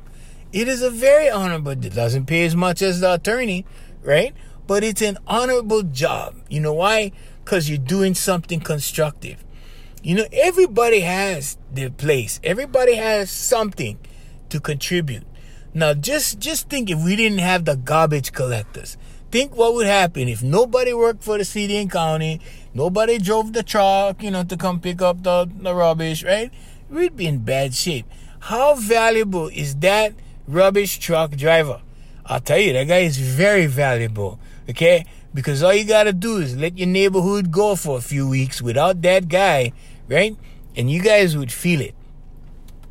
It 0.51 0.67
is 0.67 0.81
a 0.81 0.89
very 0.89 1.29
honorable. 1.29 1.71
It 1.71 1.93
doesn't 1.93 2.25
pay 2.25 2.45
as 2.45 2.55
much 2.55 2.81
as 2.81 3.01
the 3.01 3.13
attorney, 3.13 3.65
right? 4.03 4.33
But 4.67 4.83
it's 4.83 5.01
an 5.01 5.17
honorable 5.27 5.83
job. 5.83 6.35
You 6.49 6.61
know 6.61 6.73
why? 6.73 7.11
Because 7.43 7.69
you're 7.69 7.77
doing 7.77 8.15
something 8.15 8.59
constructive. 8.59 9.43
You 10.01 10.15
know, 10.15 10.25
everybody 10.31 11.01
has 11.01 11.57
their 11.71 11.89
place. 11.89 12.39
Everybody 12.43 12.95
has 12.95 13.29
something 13.29 13.99
to 14.49 14.59
contribute. 14.59 15.23
Now, 15.73 15.93
just 15.93 16.39
just 16.39 16.69
think 16.69 16.89
if 16.89 17.03
we 17.03 17.15
didn't 17.15 17.39
have 17.39 17.65
the 17.65 17.75
garbage 17.75 18.31
collectors. 18.31 18.97
Think 19.31 19.55
what 19.55 19.75
would 19.75 19.85
happen 19.85 20.27
if 20.27 20.41
nobody 20.41 20.91
worked 20.91 21.23
for 21.23 21.37
the 21.37 21.45
city 21.45 21.77
and 21.77 21.91
county, 21.91 22.41
nobody 22.73 23.19
drove 23.19 23.53
the 23.53 23.61
truck, 23.61 24.23
you 24.23 24.31
know, 24.31 24.43
to 24.43 24.57
come 24.57 24.79
pick 24.79 25.03
up 25.03 25.21
the, 25.21 25.47
the 25.53 25.75
rubbish, 25.75 26.23
right? 26.23 26.51
We'd 26.89 27.15
be 27.15 27.27
in 27.27 27.39
bad 27.39 27.75
shape. 27.75 28.07
How 28.39 28.73
valuable 28.73 29.47
is 29.49 29.75
that 29.77 30.13
rubbish 30.47 30.97
truck 30.97 31.35
driver? 31.35 31.81
I'll 32.25 32.39
tell 32.39 32.57
you, 32.57 32.73
that 32.73 32.87
guy 32.87 32.99
is 32.99 33.17
very 33.17 33.67
valuable. 33.67 34.39
Okay? 34.67 35.05
Because 35.33 35.61
all 35.61 35.73
you 35.73 35.83
gotta 35.83 36.13
do 36.13 36.37
is 36.37 36.57
let 36.57 36.77
your 36.77 36.87
neighborhood 36.87 37.51
go 37.51 37.75
for 37.75 37.99
a 37.99 38.01
few 38.01 38.27
weeks 38.27 38.63
without 38.63 39.01
that 39.03 39.27
guy, 39.27 39.73
right? 40.09 40.35
And 40.75 40.89
you 40.89 41.01
guys 41.01 41.37
would 41.37 41.51
feel 41.51 41.81
it. 41.81 41.95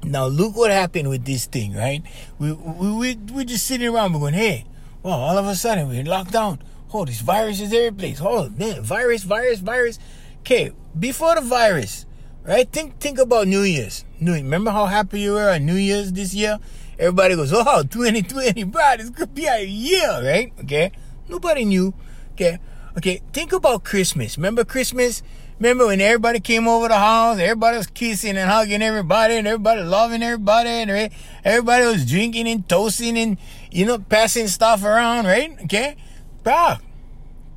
Now 0.04 0.26
look 0.26 0.56
what 0.56 0.70
happened 0.70 1.08
with 1.08 1.24
this 1.24 1.46
thing, 1.46 1.74
right? 1.74 2.02
We 2.38 2.52
we 2.52 2.92
we 2.92 3.14
we're 3.32 3.44
just 3.44 3.66
sitting 3.66 3.88
around, 3.88 4.12
we're 4.12 4.20
going, 4.20 4.34
hey, 4.34 4.64
well, 5.02 5.18
all 5.18 5.36
of 5.36 5.46
a 5.46 5.54
sudden 5.54 5.88
we're 5.88 6.04
locked 6.04 6.32
down. 6.32 6.60
Oh, 6.92 7.04
this 7.04 7.20
virus 7.20 7.60
is 7.60 7.72
every 7.72 7.92
place. 7.92 8.20
Oh 8.22 8.48
man, 8.50 8.82
virus, 8.82 9.24
virus, 9.24 9.60
virus. 9.60 9.98
Okay, 10.40 10.72
before 10.98 11.34
the 11.34 11.40
virus, 11.40 12.06
right? 12.44 12.70
Think 12.70 13.00
think 13.00 13.18
about 13.18 13.48
New 13.48 13.62
Year's. 13.62 14.04
New 14.20 14.32
remember 14.34 14.70
how 14.70 14.86
happy 14.86 15.20
you 15.20 15.32
were 15.32 15.50
on 15.50 15.66
New 15.66 15.74
Year's 15.76 16.12
this 16.12 16.32
year? 16.32 16.58
Everybody 16.98 17.36
goes, 17.36 17.52
oh, 17.52 17.82
2020, 17.90 18.64
bro, 18.64 18.96
this 18.98 19.10
could 19.10 19.34
be 19.34 19.46
a 19.46 19.62
year, 19.64 20.20
right? 20.22 20.52
Okay. 20.60 20.90
Nobody 21.28 21.64
knew. 21.64 21.94
Okay. 22.32 22.58
Okay. 22.96 23.20
Think 23.32 23.52
about 23.52 23.84
Christmas. 23.84 24.36
Remember 24.36 24.64
Christmas? 24.64 25.22
Remember 25.58 25.86
when 25.86 26.00
everybody 26.00 26.38
came 26.38 26.68
over 26.68 26.86
the 26.86 26.96
house, 26.96 27.38
everybody 27.40 27.78
was 27.78 27.88
kissing 27.88 28.36
and 28.36 28.48
hugging 28.48 28.80
everybody 28.80 29.34
and 29.34 29.46
everybody 29.46 29.82
loving 29.82 30.22
everybody 30.22 30.68
and 30.68 31.12
everybody 31.44 31.84
was 31.84 32.06
drinking 32.06 32.46
and 32.46 32.68
toasting 32.68 33.18
and, 33.18 33.38
you 33.72 33.84
know, 33.84 33.98
passing 33.98 34.46
stuff 34.46 34.84
around, 34.84 35.24
right? 35.26 35.56
Okay. 35.64 35.96
Bro, 36.44 36.76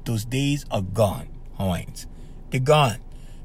those 0.05 0.25
days 0.25 0.65
are 0.71 0.81
gone, 0.81 1.29
Hawaiians. 1.57 2.07
They're 2.49 2.59
gone. 2.59 2.97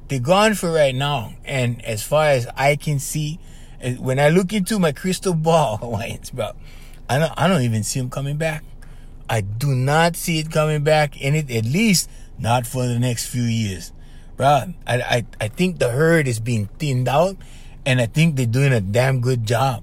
They're 0.08 0.20
gone 0.20 0.54
for 0.54 0.72
right 0.72 0.94
now. 0.94 1.34
And 1.44 1.84
as 1.84 2.02
far 2.02 2.28
as 2.28 2.46
I 2.56 2.76
can 2.76 2.98
see, 2.98 3.38
eh, 3.82 3.96
when 3.96 4.18
I 4.18 4.30
look 4.30 4.54
into 4.54 4.78
my 4.78 4.92
crystal 4.92 5.34
ball, 5.34 5.76
Hawaiians, 5.82 6.30
bro, 6.30 6.52
I 7.10 7.18
don't, 7.18 7.32
I 7.36 7.46
don't 7.46 7.60
even 7.62 7.82
see 7.82 8.00
them 8.00 8.08
coming 8.08 8.38
back. 8.38 8.64
I 9.28 9.42
do 9.42 9.74
not 9.74 10.16
see 10.16 10.38
it 10.38 10.50
coming 10.50 10.82
back 10.82 11.20
in 11.20 11.34
it, 11.34 11.50
at 11.50 11.66
least 11.66 12.08
not 12.38 12.66
for 12.66 12.86
the 12.86 12.98
next 12.98 13.26
few 13.26 13.42
years. 13.42 13.92
Bro, 14.36 14.74
I, 14.86 15.00
I, 15.00 15.26
I 15.40 15.48
think 15.48 15.78
the 15.78 15.90
herd 15.90 16.28
is 16.28 16.40
being 16.40 16.66
thinned 16.78 17.08
out 17.08 17.36
and 17.84 18.00
I 18.00 18.06
think 18.06 18.36
they're 18.36 18.46
doing 18.46 18.72
a 18.72 18.80
damn 18.80 19.20
good 19.20 19.46
job. 19.46 19.82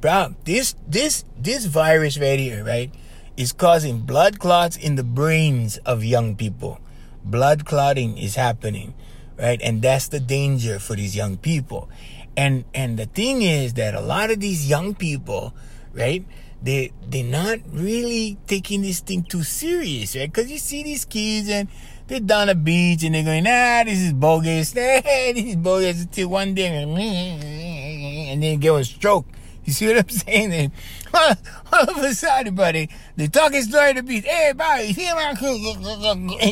Bro, 0.00 0.34
this, 0.44 0.74
this, 0.86 1.24
this 1.36 1.64
virus 1.64 2.18
right 2.18 2.38
here, 2.38 2.64
right, 2.64 2.92
is 3.36 3.52
causing 3.52 4.00
blood 4.00 4.38
clots 4.38 4.76
in 4.76 4.96
the 4.96 5.04
brains 5.04 5.78
of 5.78 6.04
young 6.04 6.36
people. 6.36 6.80
Blood 7.24 7.64
clotting 7.64 8.18
is 8.18 8.34
happening, 8.34 8.94
right? 9.38 9.60
And 9.62 9.80
that's 9.80 10.08
the 10.08 10.20
danger 10.20 10.78
for 10.78 10.96
these 10.96 11.14
young 11.14 11.36
people. 11.36 11.88
And 12.36 12.64
and 12.74 12.98
the 12.98 13.06
thing 13.06 13.42
is 13.42 13.74
that 13.74 13.94
a 13.94 14.00
lot 14.00 14.30
of 14.30 14.38
these 14.38 14.68
young 14.68 14.94
people, 14.94 15.54
right? 15.92 16.24
They 16.62 16.92
they're 17.06 17.24
not 17.24 17.58
really 17.72 18.38
taking 18.46 18.82
this 18.82 19.00
thing 19.00 19.24
too 19.24 19.42
serious, 19.42 20.14
right? 20.14 20.30
Because 20.30 20.50
you 20.50 20.58
see 20.58 20.82
these 20.82 21.04
kids 21.04 21.48
and 21.48 21.68
they're 22.08 22.20
down 22.20 22.48
the 22.48 22.54
beach 22.54 23.04
and 23.04 23.14
they're 23.14 23.22
going, 23.22 23.44
nah, 23.44 23.84
this 23.84 24.00
is 24.00 24.12
bogus. 24.12 24.72
This 24.72 25.36
is 25.36 25.56
bogus 25.56 26.02
until 26.02 26.28
one 26.30 26.54
day 26.54 26.82
and 28.32 28.42
then 28.42 28.58
get 28.58 28.74
a 28.74 28.84
stroke. 28.84 29.26
You 29.64 29.72
see 29.74 29.88
what 29.88 29.98
I'm 29.98 30.08
saying? 30.08 30.52
And 30.52 30.72
all, 31.12 31.34
all 31.72 31.90
of 31.90 31.98
a 31.98 32.14
sudden, 32.14 32.54
buddy, 32.54 32.88
they're 33.16 33.28
talking 33.28 33.62
story 33.62 33.92
to 33.94 34.02
see 34.94 35.12
my 35.12 35.34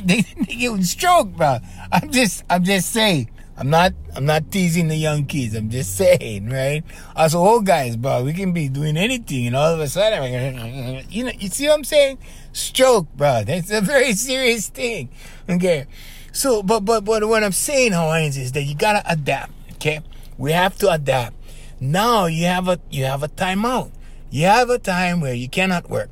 they, 0.05 0.21
they 0.21 0.55
get 0.55 0.79
a 0.79 0.85
stroke, 0.85 1.31
bro. 1.31 1.59
I'm 1.91 2.13
just, 2.13 2.45
I'm 2.51 2.63
just 2.63 2.93
saying. 2.93 3.31
I'm 3.59 3.71
not 3.71 3.95
I'm 4.15 4.27
not 4.27 4.51
teasing 4.51 4.89
the 4.89 4.97
young 4.97 5.25
kids. 5.25 5.55
I'm 5.55 5.71
just 5.71 5.97
saying, 5.97 6.51
right? 6.51 6.85
Us 7.17 7.35
old 7.35 7.65
guys, 7.65 7.97
bro, 7.97 8.23
we 8.23 8.35
can 8.35 8.53
be 8.53 8.69
doing 8.69 8.99
anything, 8.99 9.47
and 9.47 9.57
all 9.57 9.73
of 9.73 9.81
a 9.81 9.89
sudden, 9.89 11.05
you 11.09 11.25
know, 11.25 11.33
you 11.39 11.49
see 11.49 11.67
what 11.69 11.79
I'm 11.79 11.85
saying? 11.85 12.19
Stroke, 12.57 13.07
bro. 13.15 13.45
That's 13.45 13.71
a 13.71 13.83
very 13.83 14.15
serious 14.15 14.69
thing. 14.69 15.11
Okay. 15.49 15.87
So, 16.33 16.63
but 16.63 16.81
but 16.81 17.05
but 17.05 17.25
what 17.29 17.45
I'm 17.45 17.53
saying, 17.53 17.93
Hawaiians, 17.93 18.37
is 18.37 18.53
that 18.53 18.63
you 18.63 18.75
gotta 18.75 19.03
adapt. 19.05 19.53
Okay, 19.75 20.01
we 20.39 20.53
have 20.53 20.77
to 20.79 20.91
adapt. 20.91 21.37
Now 21.81 22.27
you 22.27 22.47
have 22.47 22.69
a 22.69 22.81
you 22.91 23.05
have 23.05 23.23
a 23.23 23.29
timeout. 23.29 23.93
You 24.31 24.47
have 24.47 24.71
a 24.71 24.79
time 24.79 25.21
where 25.21 25.35
you 25.35 25.49
cannot 25.49 25.91
work. 25.91 26.11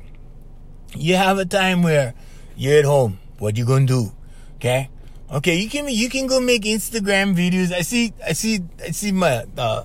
You 0.95 1.15
have 1.15 1.37
a 1.37 1.45
time 1.45 1.81
where 1.81 2.13
you're 2.55 2.77
at 2.79 2.85
home. 2.85 3.19
What 3.39 3.57
you 3.57 3.65
gonna 3.65 3.85
do? 3.85 4.13
Okay 4.57 4.89
Okay, 5.31 5.55
you 5.55 5.69
can 5.69 5.89
you 5.89 6.07
can 6.07 6.27
go 6.27 6.39
make 6.39 6.63
Instagram 6.63 7.33
videos. 7.33 7.73
I 7.73 7.81
see 7.81 8.13
I 8.23 8.33
see 8.33 8.61
I 8.83 8.91
see 8.91 9.11
my 9.11 9.45
uh 9.57 9.83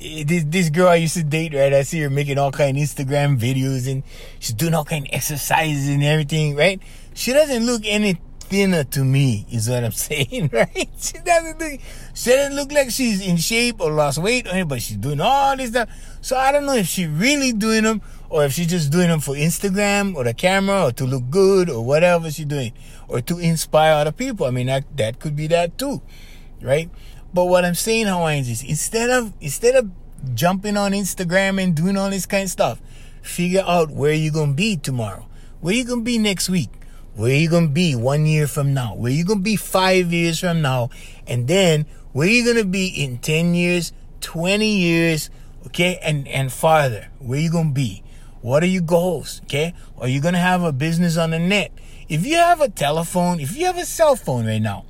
this 0.00 0.44
this 0.44 0.70
girl 0.70 0.88
I 0.88 0.96
used 0.96 1.14
to 1.14 1.22
date, 1.24 1.54
right? 1.54 1.72
I 1.72 1.82
see 1.82 2.00
her 2.00 2.10
making 2.10 2.38
all 2.38 2.50
kind 2.50 2.76
of 2.76 2.82
Instagram 2.82 3.38
videos 3.38 3.90
and 3.90 4.02
she's 4.40 4.54
doing 4.54 4.74
all 4.74 4.84
kind 4.84 5.06
of 5.06 5.14
exercises 5.14 5.88
and 5.88 6.02
everything, 6.02 6.56
right? 6.56 6.80
She 7.14 7.32
doesn't 7.32 7.64
look 7.64 7.82
any 7.84 8.18
thinner 8.40 8.84
to 8.84 9.04
me, 9.04 9.46
is 9.50 9.68
what 9.68 9.84
I'm 9.84 9.92
saying, 10.08 10.50
right? 10.52 10.88
She 10.98 11.18
doesn't 11.18 11.58
look 11.58 11.80
she 12.14 12.30
doesn't 12.30 12.56
look 12.56 12.72
like 12.72 12.90
she's 12.90 13.26
in 13.26 13.36
shape 13.36 13.80
or 13.80 13.92
lost 13.92 14.18
weight 14.18 14.46
or 14.46 14.50
anything, 14.50 14.68
but 14.68 14.82
she's 14.82 14.96
doing 14.96 15.20
all 15.20 15.56
this 15.56 15.70
stuff. 15.70 15.88
So 16.20 16.36
I 16.36 16.52
don't 16.52 16.66
know 16.66 16.74
if 16.74 16.86
she 16.86 17.06
really 17.06 17.52
doing 17.52 17.84
them 17.84 18.02
or 18.28 18.44
if 18.44 18.52
she's 18.52 18.66
just 18.66 18.90
doing 18.90 19.08
them 19.08 19.20
for 19.20 19.34
Instagram 19.34 20.14
or 20.16 20.24
the 20.24 20.34
camera 20.34 20.86
or 20.86 20.92
to 20.92 21.04
look 21.04 21.30
good 21.30 21.70
or 21.70 21.84
whatever 21.84 22.30
she's 22.30 22.46
doing 22.46 22.72
or 23.08 23.20
to 23.20 23.38
inspire 23.38 23.94
other 23.94 24.12
people. 24.12 24.46
I 24.46 24.50
mean, 24.50 24.66
that, 24.66 24.84
that 24.96 25.20
could 25.20 25.36
be 25.36 25.46
that 25.48 25.78
too, 25.78 26.02
right? 26.60 26.90
But 27.34 27.46
what 27.46 27.64
I'm 27.64 27.74
saying, 27.74 28.06
Hawaiians, 28.06 28.48
is 28.48 28.62
instead 28.62 29.10
of, 29.10 29.32
instead 29.40 29.74
of 29.74 29.90
jumping 30.34 30.76
on 30.76 30.92
Instagram 30.92 31.60
and 31.60 31.74
doing 31.74 31.96
all 31.96 32.08
this 32.08 32.26
kind 32.26 32.44
of 32.44 32.50
stuff, 32.50 32.80
figure 33.22 33.64
out 33.66 33.90
where 33.90 34.12
you're 34.12 34.32
to 34.32 34.52
be 34.52 34.76
tomorrow, 34.76 35.26
where 35.60 35.74
you 35.74 35.84
to 35.84 36.00
be 36.00 36.16
next 36.16 36.48
week, 36.48 36.70
where 37.16 37.34
you 37.34 37.50
to 37.50 37.66
be 37.66 37.96
one 37.96 38.24
year 38.24 38.46
from 38.46 38.72
now, 38.72 38.94
where 38.94 39.10
you 39.10 39.24
to 39.24 39.36
be 39.36 39.56
five 39.56 40.12
years 40.12 40.38
from 40.38 40.62
now, 40.62 40.90
and 41.26 41.48
then 41.48 41.86
where 42.12 42.28
you 42.28 42.54
to 42.54 42.64
be 42.64 42.86
in 42.86 43.18
10 43.18 43.54
years, 43.54 43.92
20 44.20 44.66
years, 44.66 45.28
okay, 45.66 45.98
and, 46.02 46.28
and 46.28 46.52
farther, 46.52 47.08
where 47.18 47.40
you 47.40 47.50
to 47.50 47.64
be. 47.64 48.04
What 48.42 48.62
are 48.62 48.66
your 48.66 48.82
goals? 48.82 49.40
Okay. 49.44 49.72
Are 49.96 50.06
you 50.06 50.20
going 50.20 50.34
to 50.34 50.40
have 50.40 50.62
a 50.62 50.70
business 50.70 51.16
on 51.16 51.30
the 51.30 51.38
net? 51.38 51.72
If 52.10 52.26
you 52.26 52.36
have 52.36 52.60
a 52.60 52.68
telephone, 52.68 53.40
if 53.40 53.56
you 53.56 53.64
have 53.64 53.78
a 53.78 53.86
cell 53.86 54.16
phone 54.16 54.46
right 54.46 54.60
now, 54.60 54.84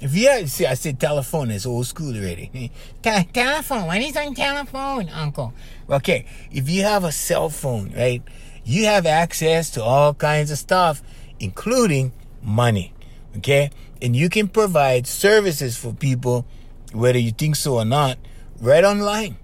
if 0.00 0.14
you 0.14 0.28
have, 0.28 0.50
see, 0.50 0.66
I 0.66 0.74
said 0.74 0.98
telephone, 0.98 1.50
it's 1.50 1.66
old 1.66 1.86
school 1.86 2.14
already. 2.14 2.72
Te- 3.02 3.24
telephone, 3.32 3.86
what 3.86 4.00
is 4.00 4.16
on 4.16 4.34
telephone, 4.34 5.08
uncle? 5.10 5.52
Okay. 5.88 6.26
If 6.50 6.68
you 6.68 6.82
have 6.82 7.04
a 7.04 7.12
cell 7.12 7.50
phone, 7.50 7.92
right, 7.96 8.22
you 8.64 8.86
have 8.86 9.06
access 9.06 9.70
to 9.70 9.82
all 9.82 10.14
kinds 10.14 10.50
of 10.50 10.58
stuff, 10.58 11.02
including 11.38 12.12
money. 12.42 12.94
Okay. 13.38 13.70
And 14.02 14.16
you 14.16 14.28
can 14.28 14.48
provide 14.48 15.06
services 15.06 15.76
for 15.76 15.92
people, 15.92 16.46
whether 16.92 17.18
you 17.18 17.30
think 17.32 17.56
so 17.56 17.76
or 17.76 17.84
not, 17.84 18.18
right 18.60 18.84
online 18.84 19.36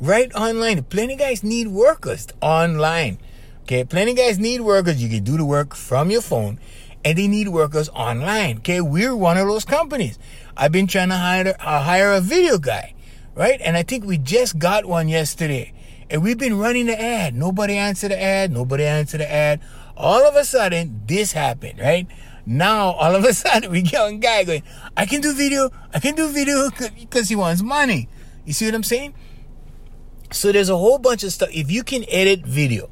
right 0.00 0.32
online. 0.34 0.82
Plenty 0.84 1.16
guys 1.16 1.42
need 1.42 1.68
workers 1.68 2.28
online. 2.40 3.18
Okay, 3.62 3.84
plenty 3.84 4.14
guys 4.14 4.38
need 4.38 4.60
workers. 4.60 5.02
You 5.02 5.08
can 5.08 5.24
do 5.24 5.36
the 5.36 5.44
work 5.44 5.74
from 5.74 6.10
your 6.10 6.20
phone, 6.20 6.58
and 7.04 7.18
they 7.18 7.28
need 7.28 7.48
workers 7.48 7.88
online. 7.90 8.58
Okay, 8.58 8.80
we're 8.80 9.14
one 9.14 9.36
of 9.36 9.46
those 9.46 9.64
companies. 9.64 10.18
I've 10.56 10.72
been 10.72 10.86
trying 10.86 11.10
to 11.10 11.16
hire 11.16 11.54
uh, 11.60 11.82
hire 11.82 12.12
a 12.12 12.20
video 12.20 12.58
guy, 12.58 12.94
right? 13.34 13.60
And 13.60 13.76
I 13.76 13.82
think 13.82 14.04
we 14.04 14.18
just 14.18 14.58
got 14.58 14.86
one 14.86 15.08
yesterday, 15.08 15.72
and 16.10 16.22
we've 16.22 16.38
been 16.38 16.58
running 16.58 16.86
the 16.86 17.00
ad. 17.00 17.34
Nobody 17.34 17.76
answered 17.76 18.10
the 18.10 18.20
ad. 18.20 18.50
Nobody 18.50 18.84
answered 18.84 19.20
the 19.20 19.30
ad. 19.30 19.60
All 19.96 20.26
of 20.26 20.34
a 20.34 20.44
sudden, 20.44 21.02
this 21.06 21.32
happened, 21.32 21.78
right? 21.78 22.06
Now, 22.46 22.92
all 23.00 23.14
of 23.14 23.24
a 23.24 23.34
sudden, 23.34 23.70
we 23.70 23.82
get 23.82 24.08
a 24.08 24.12
guy 24.16 24.44
going, 24.44 24.62
I 24.96 25.06
can 25.06 25.20
do 25.20 25.34
video. 25.34 25.70
I 25.92 26.00
can 26.00 26.14
do 26.14 26.28
video 26.28 26.70
because 26.98 27.28
he 27.28 27.36
wants 27.36 27.62
money. 27.62 28.08
You 28.44 28.52
see 28.52 28.66
what 28.66 28.74
I'm 28.74 28.82
saying? 28.82 29.14
So 30.30 30.52
there's 30.52 30.68
a 30.68 30.76
whole 30.76 30.98
bunch 30.98 31.22
of 31.22 31.32
stuff. 31.32 31.50
If 31.52 31.70
you 31.70 31.82
can 31.82 32.04
edit 32.08 32.44
video, 32.44 32.90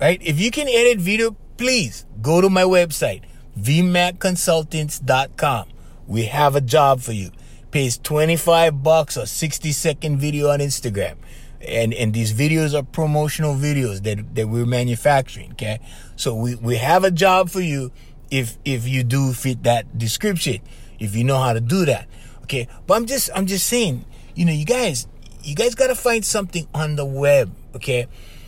right? 0.00 0.20
If 0.22 0.40
you 0.40 0.50
can 0.50 0.66
edit 0.66 0.98
video, 0.98 1.36
please 1.56 2.06
go 2.22 2.40
to 2.40 2.48
my 2.48 2.62
website, 2.62 3.22
vmacconsultants.com. 3.62 5.68
We 6.06 6.24
have 6.24 6.56
a 6.56 6.60
job 6.60 7.00
for 7.00 7.12
you. 7.12 7.30
Pays 7.70 7.96
25 7.98 8.82
bucks 8.82 9.16
or 9.16 9.26
60 9.26 9.72
second 9.72 10.18
video 10.18 10.50
on 10.50 10.60
Instagram. 10.60 11.16
And, 11.60 11.94
and 11.94 12.12
these 12.12 12.32
videos 12.32 12.78
are 12.78 12.82
promotional 12.82 13.54
videos 13.54 14.02
that, 14.02 14.34
that 14.34 14.48
we're 14.48 14.66
manufacturing. 14.66 15.52
Okay. 15.52 15.78
So 16.16 16.34
we, 16.34 16.56
we 16.56 16.76
have 16.76 17.04
a 17.04 17.10
job 17.10 17.50
for 17.50 17.60
you 17.60 17.92
if, 18.30 18.58
if 18.64 18.88
you 18.88 19.04
do 19.04 19.32
fit 19.32 19.62
that 19.64 19.98
description, 19.98 20.60
if 20.98 21.14
you 21.14 21.24
know 21.24 21.38
how 21.38 21.52
to 21.52 21.60
do 21.60 21.84
that. 21.84 22.08
Okay. 22.42 22.66
But 22.86 22.94
I'm 22.94 23.06
just, 23.06 23.30
I'm 23.34 23.46
just 23.46 23.66
saying, 23.66 24.04
you 24.34 24.44
know, 24.44 24.52
you 24.52 24.64
guys, 24.64 25.06
you 25.42 25.54
guys 25.54 25.74
gotta 25.74 25.94
find 25.94 26.24
something 26.24 26.66
on 26.74 26.96
the 26.96 27.04
web, 27.04 27.54
okay? 27.74 28.06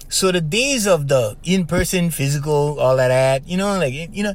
So 0.09 0.31
the 0.31 0.41
days 0.41 0.87
of 0.87 1.09
the 1.09 1.37
in-person, 1.43 2.11
physical, 2.11 2.79
all 2.79 2.97
that, 2.97 3.49
you 3.49 3.57
know, 3.57 3.79
like 3.79 3.95
you 3.95 4.23
know, 4.23 4.35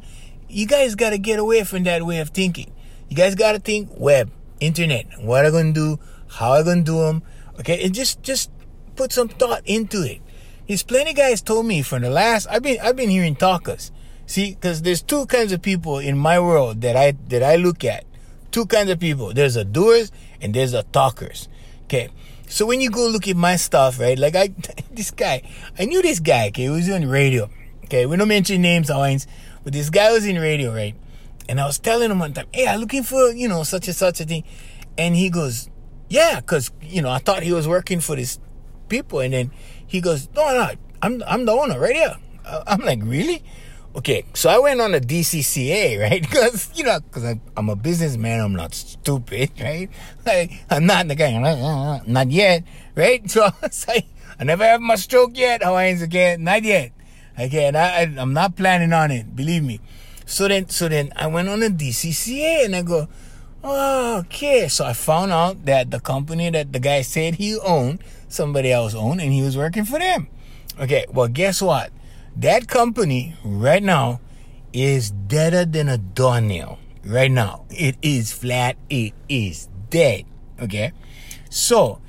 you 0.57 0.65
guys 0.65 0.95
gotta 0.95 1.19
get 1.19 1.37
away 1.37 1.63
from 1.63 1.83
that 1.83 2.03
way 2.03 2.17
of 2.17 2.29
thinking. 2.29 2.71
You 3.09 3.15
guys 3.15 3.35
gotta 3.35 3.59
think 3.59 3.91
web, 3.95 4.31
internet. 4.59 5.05
What 5.21 5.45
are 5.45 5.51
gonna 5.51 5.71
do? 5.71 5.99
How 6.29 6.53
are 6.53 6.63
gonna 6.63 6.81
do 6.81 6.97
them? 6.97 7.21
Okay, 7.59 7.83
and 7.85 7.93
just 7.93 8.23
just 8.23 8.49
put 8.95 9.13
some 9.13 9.29
thought 9.29 9.61
into 9.65 10.01
it. 10.01 10.19
There's 10.67 10.81
plenty 10.81 11.13
guys 11.13 11.43
told 11.43 11.67
me 11.67 11.83
from 11.83 12.01
the 12.01 12.09
last 12.09 12.47
I've 12.49 12.63
been 12.63 12.79
I've 12.81 12.95
been 12.95 13.11
hearing 13.11 13.35
talkers. 13.35 13.91
See, 14.25 14.55
because 14.55 14.81
there's 14.81 15.03
two 15.03 15.27
kinds 15.27 15.51
of 15.51 15.61
people 15.61 15.99
in 15.99 16.17
my 16.17 16.39
world 16.39 16.81
that 16.81 16.95
I 16.95 17.11
that 17.27 17.43
I 17.43 17.57
look 17.57 17.85
at. 17.85 18.05
Two 18.49 18.65
kinds 18.65 18.89
of 18.89 18.99
people. 18.99 19.35
There's 19.35 19.57
a 19.57 19.63
doers 19.63 20.11
and 20.41 20.55
there's 20.55 20.73
a 20.73 20.81
talkers. 20.81 21.47
Okay. 21.83 22.09
So 22.49 22.65
when 22.65 22.81
you 22.81 22.89
go 22.89 23.07
look 23.07 23.27
at 23.27 23.35
my 23.35 23.57
stuff, 23.57 23.99
right? 23.99 24.17
Like 24.17 24.35
I, 24.35 24.49
this 24.91 25.11
guy, 25.11 25.43
I 25.77 25.85
knew 25.85 26.01
this 26.01 26.19
guy. 26.19 26.47
Okay, 26.47 26.63
he 26.63 26.69
was 26.69 26.89
on 26.89 27.07
radio. 27.07 27.47
Okay, 27.87 28.05
we 28.05 28.17
don't 28.17 28.27
mention 28.27 28.61
names, 28.61 28.89
Hawaiians, 28.89 29.27
but 29.67 29.73
this 29.73 29.89
guy 29.89 30.13
was 30.13 30.25
in 30.25 30.39
radio, 30.39 30.73
right? 30.73 30.95
And 31.49 31.59
I 31.59 31.65
was 31.65 31.77
telling 31.77 32.09
him 32.09 32.19
one 32.19 32.31
time, 32.31 32.47
hey, 32.53 32.67
I'm 32.67 32.79
looking 32.79 33.03
for 33.03 33.31
you 33.33 33.49
know 33.49 33.63
such 33.63 33.89
and 33.89 33.97
such 33.97 34.21
a 34.21 34.23
thing, 34.23 34.45
and 34.97 35.13
he 35.13 35.29
goes, 35.29 35.69
yeah, 36.07 36.39
because 36.39 36.71
you 36.81 37.01
know 37.01 37.09
I 37.09 37.17
thought 37.17 37.43
he 37.43 37.51
was 37.51 37.67
working 37.67 37.99
for 37.99 38.15
these 38.15 38.39
people, 38.87 39.19
and 39.19 39.33
then 39.33 39.51
he 39.85 39.99
goes, 39.99 40.29
no, 40.33 40.53
no, 40.53 40.69
I'm 41.01 41.21
I'm 41.27 41.43
the 41.43 41.51
owner 41.51 41.77
right 41.77 41.97
here. 41.97 42.15
I'm 42.45 42.79
like, 42.79 43.01
really? 43.03 43.43
Okay, 43.93 44.23
so 44.33 44.49
I 44.49 44.57
went 44.57 44.79
on 44.79 44.95
a 44.95 45.01
DCCA, 45.01 45.99
right? 46.09 46.21
Because 46.21 46.71
you 46.73 46.85
know, 46.85 47.01
because 47.01 47.35
I'm 47.57 47.67
a 47.67 47.75
businessman, 47.75 48.39
I'm 48.39 48.55
not 48.55 48.73
stupid, 48.73 49.51
right? 49.59 49.89
Like 50.25 50.63
I'm 50.69 50.85
not 50.85 51.01
in 51.01 51.07
the 51.09 51.15
guy, 51.15 52.01
not 52.07 52.31
yet, 52.31 52.63
right? 52.95 53.19
So 53.29 53.43
I 53.43 53.51
was 53.61 53.85
like, 53.85 54.05
I 54.39 54.45
never 54.45 54.63
have 54.63 54.79
my 54.79 54.95
stroke 54.95 55.37
yet, 55.37 55.61
Hawaiians 55.61 56.01
again, 56.01 56.45
not 56.45 56.63
yet. 56.63 56.93
Okay, 57.39 57.65
and 57.65 57.77
I, 57.77 58.01
I'm 58.17 58.33
not 58.33 58.55
planning 58.55 58.93
on 58.93 59.11
it, 59.11 59.35
believe 59.35 59.63
me. 59.63 59.79
So 60.25 60.47
then, 60.47 60.69
so 60.69 60.89
then 60.89 61.13
I 61.15 61.27
went 61.27 61.49
on 61.49 61.61
a 61.63 61.69
DCCA, 61.69 62.65
and 62.65 62.75
I 62.75 62.81
go, 62.81 63.07
oh, 63.63 64.17
okay. 64.19 64.67
So 64.67 64.85
I 64.85 64.93
found 64.93 65.31
out 65.31 65.65
that 65.65 65.91
the 65.91 65.99
company 65.99 66.49
that 66.49 66.73
the 66.73 66.79
guy 66.79 67.01
said 67.01 67.35
he 67.35 67.57
owned, 67.59 68.03
somebody 68.27 68.71
else 68.71 68.95
owned, 68.95 69.21
and 69.21 69.31
he 69.31 69.41
was 69.41 69.55
working 69.55 69.85
for 69.85 69.99
them. 69.99 70.27
Okay, 70.79 71.05
well, 71.11 71.27
guess 71.27 71.61
what? 71.61 71.91
That 72.35 72.67
company 72.67 73.35
right 73.43 73.81
now 73.81 74.19
is 74.73 75.11
deader 75.11 75.65
than 75.65 75.89
a 75.89 75.97
doornail. 75.97 76.79
Right 77.05 77.31
now, 77.31 77.65
it 77.69 77.95
is 78.01 78.31
flat. 78.33 78.77
It 78.89 79.13
is 79.29 79.69
dead. 79.89 80.25
Okay, 80.59 80.91
so 81.49 81.99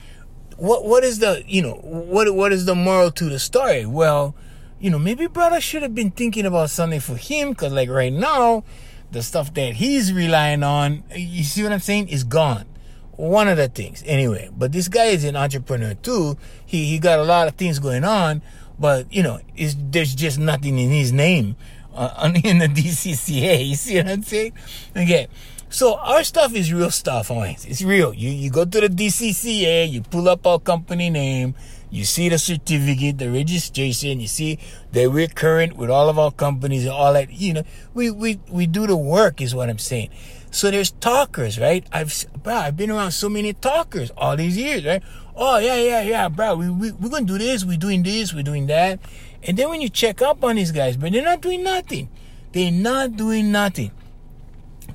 what 0.57 0.85
what 0.85 1.05
is 1.05 1.21
the 1.21 1.45
you 1.47 1.63
know 1.63 1.75
what 1.75 2.35
what 2.35 2.53
is 2.53 2.65
the 2.67 2.75
moral 2.75 3.11
to 3.13 3.25
the 3.29 3.39
story? 3.39 3.87
Well, 3.87 4.35
you 4.81 4.91
know 4.91 4.99
maybe 4.99 5.27
brother 5.27 5.61
should 5.61 5.83
have 5.83 5.95
been 5.95 6.11
thinking 6.11 6.47
about 6.47 6.71
something 6.71 7.01
for 7.01 7.17
him 7.17 7.51
because 7.51 7.73
like 7.73 7.89
right 7.89 8.13
now, 8.13 8.65
the 9.11 9.23
stuff 9.23 9.53
that 9.55 9.75
he's 9.75 10.13
relying 10.13 10.63
on, 10.63 11.05
you 11.15 11.45
see 11.45 11.63
what 11.63 11.73
I'm 11.73 11.81
saying, 11.81 12.09
is 12.09 12.25
gone 12.25 12.67
one 13.13 13.49
of 13.49 13.57
the 13.57 13.67
things 13.67 14.05
anyway 14.07 14.49
but 14.57 14.71
this 14.71 14.87
guy 14.87 15.07
is 15.07 15.25
an 15.25 15.35
entrepreneur 15.35 15.93
too 15.93 16.39
he 16.65 16.85
he 16.85 17.01
got 17.01 17.19
a 17.19 17.25
lot 17.25 17.49
of 17.49 17.55
things 17.57 17.81
going 17.81 18.05
on 18.05 18.41
but 18.79 19.13
you 19.13 19.23
know, 19.23 19.41
there's 19.57 20.15
just 20.15 20.39
nothing 20.39 20.79
in 20.79 20.91
his 20.91 21.13
name 21.13 21.57
uh, 21.95 22.31
in 22.45 22.59
the 22.59 22.69
DCCA. 22.69 23.67
You 23.67 23.75
see 23.75 23.97
what 23.97 24.09
I'm 24.09 24.23
saying? 24.23 24.53
Okay. 24.97 25.29
So 25.71 25.97
our 25.97 26.25
stuff 26.25 26.55
is 26.55 26.73
real 26.73 26.91
stuff, 26.91 27.31
always. 27.31 27.67
It's 27.67 27.83
real. 27.83 28.15
You 28.15 28.31
you 28.31 28.51
go 28.51 28.65
to 28.65 28.81
the 28.81 28.89
DCCA, 28.89 29.91
you 29.91 30.01
pull 30.01 30.29
up 30.29 30.47
our 30.47 30.59
company 30.59 31.11
name, 31.11 31.55
you 31.91 32.05
see 32.05 32.29
the 32.29 32.39
certificate, 32.39 33.19
the 33.19 33.31
registration, 33.31 34.21
you 34.21 34.29
see 34.29 34.59
that 34.93 35.11
we're 35.11 35.27
current 35.29 35.77
with 35.77 35.91
all 35.91 36.09
of 36.09 36.19
our 36.19 36.31
companies 36.31 36.85
and 36.85 36.93
all 36.93 37.13
that. 37.13 37.31
You 37.33 37.55
know, 37.55 37.63
we 37.95 38.11
we 38.11 38.41
we 38.51 38.67
do 38.67 38.87
the 38.87 38.97
work, 38.97 39.41
is 39.41 39.55
what 39.55 39.71
I'm 39.71 39.79
saying. 39.79 40.11
So 40.51 40.71
there's 40.71 40.91
talkers, 40.91 41.59
right? 41.59 41.87
I've 41.93 42.13
bro, 42.43 42.55
I've 42.55 42.77
been 42.77 42.91
around 42.91 43.13
so 43.13 43.29
many 43.29 43.53
talkers 43.53 44.11
all 44.17 44.37
these 44.37 44.57
years, 44.57 44.85
right? 44.85 45.03
Oh 45.37 45.59
yeah, 45.59 45.77
yeah, 45.77 46.03
yeah, 46.03 46.29
bro. 46.29 46.57
We 46.57 46.71
we 46.71 46.93
we're 46.93 47.11
gonna 47.11 47.25
do 47.25 47.39
this. 47.39 47.65
We're 47.65 47.79
doing 47.79 48.03
this. 48.03 48.35
We're 48.35 48.43
doing 48.43 48.67
that. 48.67 49.01
And 49.43 49.57
then 49.57 49.69
when 49.71 49.81
you 49.81 49.89
check 49.89 50.21
up 50.21 50.43
on 50.45 50.57
these 50.57 50.73
guys, 50.73 50.97
but 50.97 51.13
they're 51.13 51.23
not 51.23 51.41
doing 51.41 51.63
nothing. 51.63 52.09
They're 52.53 52.73
not 52.73 53.17
doing 53.17 53.53
nothing. 53.53 53.93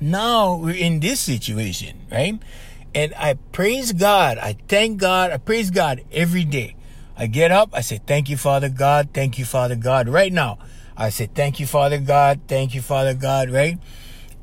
Now 0.00 0.56
we're 0.56 0.74
in 0.74 1.00
this 1.00 1.20
situation, 1.20 2.00
right? 2.10 2.38
And 2.94 3.14
I 3.16 3.34
praise 3.52 3.92
God. 3.92 4.38
I 4.38 4.56
thank 4.68 4.98
God. 4.98 5.30
I 5.30 5.38
praise 5.38 5.70
God 5.70 6.02
every 6.12 6.44
day. 6.44 6.76
I 7.16 7.26
get 7.26 7.50
up. 7.50 7.70
I 7.72 7.80
say, 7.80 8.00
Thank 8.04 8.28
you, 8.28 8.36
Father 8.36 8.68
God. 8.68 9.10
Thank 9.14 9.38
you, 9.38 9.44
Father 9.44 9.76
God. 9.76 10.08
Right 10.08 10.32
now, 10.32 10.58
I 10.96 11.10
say, 11.10 11.26
Thank 11.26 11.60
you, 11.60 11.66
Father 11.66 11.98
God. 11.98 12.40
Thank 12.48 12.74
you, 12.74 12.82
Father 12.82 13.14
God. 13.14 13.50
Right? 13.50 13.78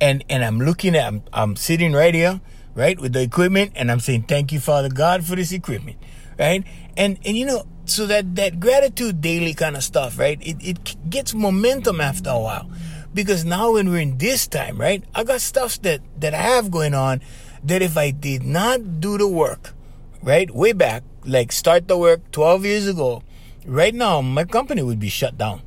and 0.01 0.25
and 0.27 0.43
I'm 0.43 0.59
looking 0.59 0.95
at 0.95 1.07
I'm, 1.07 1.23
I'm 1.31 1.55
sitting 1.55 1.93
right 1.93 2.13
here, 2.13 2.41
right, 2.73 2.99
with 2.99 3.13
the 3.13 3.21
equipment, 3.21 3.73
and 3.75 3.89
I'm 3.91 4.01
saying 4.01 4.23
thank 4.23 4.51
you, 4.51 4.59
Father 4.59 4.89
God, 4.89 5.23
for 5.23 5.35
this 5.35 5.53
equipment, 5.53 5.97
right? 6.37 6.65
And 6.97 7.19
and 7.23 7.37
you 7.37 7.45
know, 7.45 7.65
so 7.85 8.07
that 8.07 8.35
that 8.35 8.59
gratitude 8.59 9.21
daily 9.21 9.53
kind 9.53 9.77
of 9.77 9.83
stuff, 9.83 10.17
right? 10.17 10.39
It 10.41 10.57
it 10.59 11.09
gets 11.09 11.33
momentum 11.33 12.01
after 12.01 12.31
a 12.31 12.39
while, 12.39 12.69
because 13.13 13.45
now 13.45 13.73
when 13.73 13.89
we're 13.89 14.01
in 14.01 14.17
this 14.17 14.47
time, 14.47 14.81
right, 14.81 15.03
I 15.13 15.23
got 15.23 15.39
stuff 15.39 15.79
that 15.83 16.01
that 16.19 16.33
I 16.33 16.41
have 16.41 16.71
going 16.71 16.95
on 16.95 17.21
that 17.63 17.83
if 17.83 17.95
I 17.95 18.09
did 18.09 18.41
not 18.41 18.99
do 18.99 19.19
the 19.19 19.27
work, 19.27 19.75
right, 20.23 20.49
way 20.49 20.73
back, 20.73 21.03
like 21.25 21.51
start 21.51 21.87
the 21.87 21.97
work 21.97 22.31
12 22.31 22.65
years 22.65 22.87
ago, 22.87 23.23
right 23.65 23.93
now 23.93 24.21
my 24.21 24.43
company 24.43 24.81
would 24.81 24.99
be 24.99 25.09
shut 25.09 25.37
down. 25.37 25.61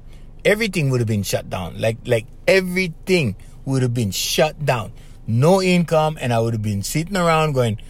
Everything 0.44 0.90
would 0.90 1.00
have 1.00 1.08
been 1.08 1.22
shut 1.22 1.48
down. 1.48 1.80
Like 1.80 1.98
like 2.06 2.26
everything 2.46 3.36
would 3.64 3.82
have 3.82 3.94
been 3.94 4.10
shut 4.10 4.64
down. 4.64 4.92
No 5.26 5.62
income, 5.62 6.18
and 6.20 6.32
I 6.32 6.40
would 6.40 6.52
have 6.52 6.62
been 6.62 6.82
sitting 6.82 7.16
around 7.16 7.54
going, 7.54 7.80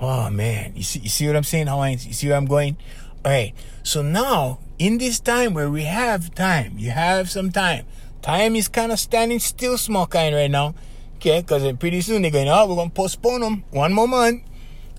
oh 0.00 0.30
man, 0.30 0.72
you 0.76 0.84
see, 0.84 1.00
you 1.00 1.08
see 1.08 1.26
what 1.26 1.34
I'm 1.34 1.42
saying, 1.42 1.66
Hawaiians? 1.66 2.06
You 2.06 2.12
see 2.12 2.28
where 2.28 2.36
I'm 2.36 2.46
going? 2.46 2.76
All 3.24 3.32
right. 3.32 3.52
So 3.82 4.02
now, 4.02 4.60
in 4.78 4.98
this 4.98 5.18
time 5.18 5.52
where 5.52 5.68
we 5.68 5.82
have 5.82 6.34
time, 6.34 6.78
you 6.78 6.90
have 6.90 7.30
some 7.30 7.50
time. 7.50 7.86
Time 8.22 8.54
is 8.54 8.68
kind 8.68 8.92
of 8.92 9.00
standing 9.00 9.40
still, 9.40 9.78
small 9.78 10.06
kind 10.06 10.34
right 10.34 10.50
now. 10.50 10.74
Okay, 11.16 11.40
because 11.40 11.72
pretty 11.78 12.02
soon 12.02 12.22
they're 12.22 12.30
going, 12.30 12.48
oh, 12.48 12.66
we're 12.66 12.76
going 12.76 12.90
to 12.90 12.94
postpone 12.94 13.40
them 13.40 13.64
one 13.70 13.92
more 13.92 14.06
month. 14.06 14.42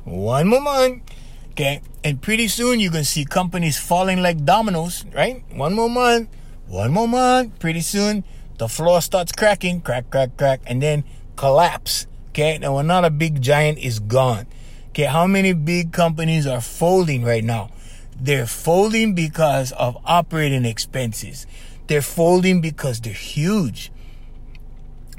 One 0.07 0.47
more 0.47 0.61
month. 0.61 1.03
Okay, 1.51 1.81
and 2.01 2.21
pretty 2.21 2.47
soon 2.47 2.79
you're 2.79 2.91
going 2.91 3.03
to 3.03 3.09
see 3.09 3.25
companies 3.25 3.77
falling 3.77 4.21
like 4.21 4.45
dominoes, 4.45 5.03
right? 5.13 5.43
One 5.51 5.73
more 5.73 5.89
month. 5.89 6.29
One 6.67 6.93
more 6.93 7.09
month. 7.09 7.59
Pretty 7.59 7.81
soon 7.81 8.23
the 8.57 8.69
floor 8.69 9.01
starts 9.01 9.33
cracking, 9.33 9.81
crack, 9.81 10.09
crack, 10.09 10.37
crack, 10.37 10.61
and 10.65 10.81
then 10.81 11.03
collapse. 11.35 12.07
Okay, 12.29 12.57
now 12.57 12.77
another 12.77 13.09
big 13.09 13.41
giant 13.41 13.79
is 13.79 13.99
gone. 13.99 14.47
Okay, 14.89 15.03
how 15.03 15.27
many 15.27 15.51
big 15.51 15.91
companies 15.91 16.47
are 16.47 16.61
folding 16.61 17.23
right 17.25 17.43
now? 17.43 17.69
They're 18.17 18.47
folding 18.47 19.13
because 19.13 19.73
of 19.73 19.97
operating 20.05 20.63
expenses. 20.63 21.45
They're 21.87 22.01
folding 22.01 22.61
because 22.61 23.01
they're 23.01 23.11
huge. 23.11 23.91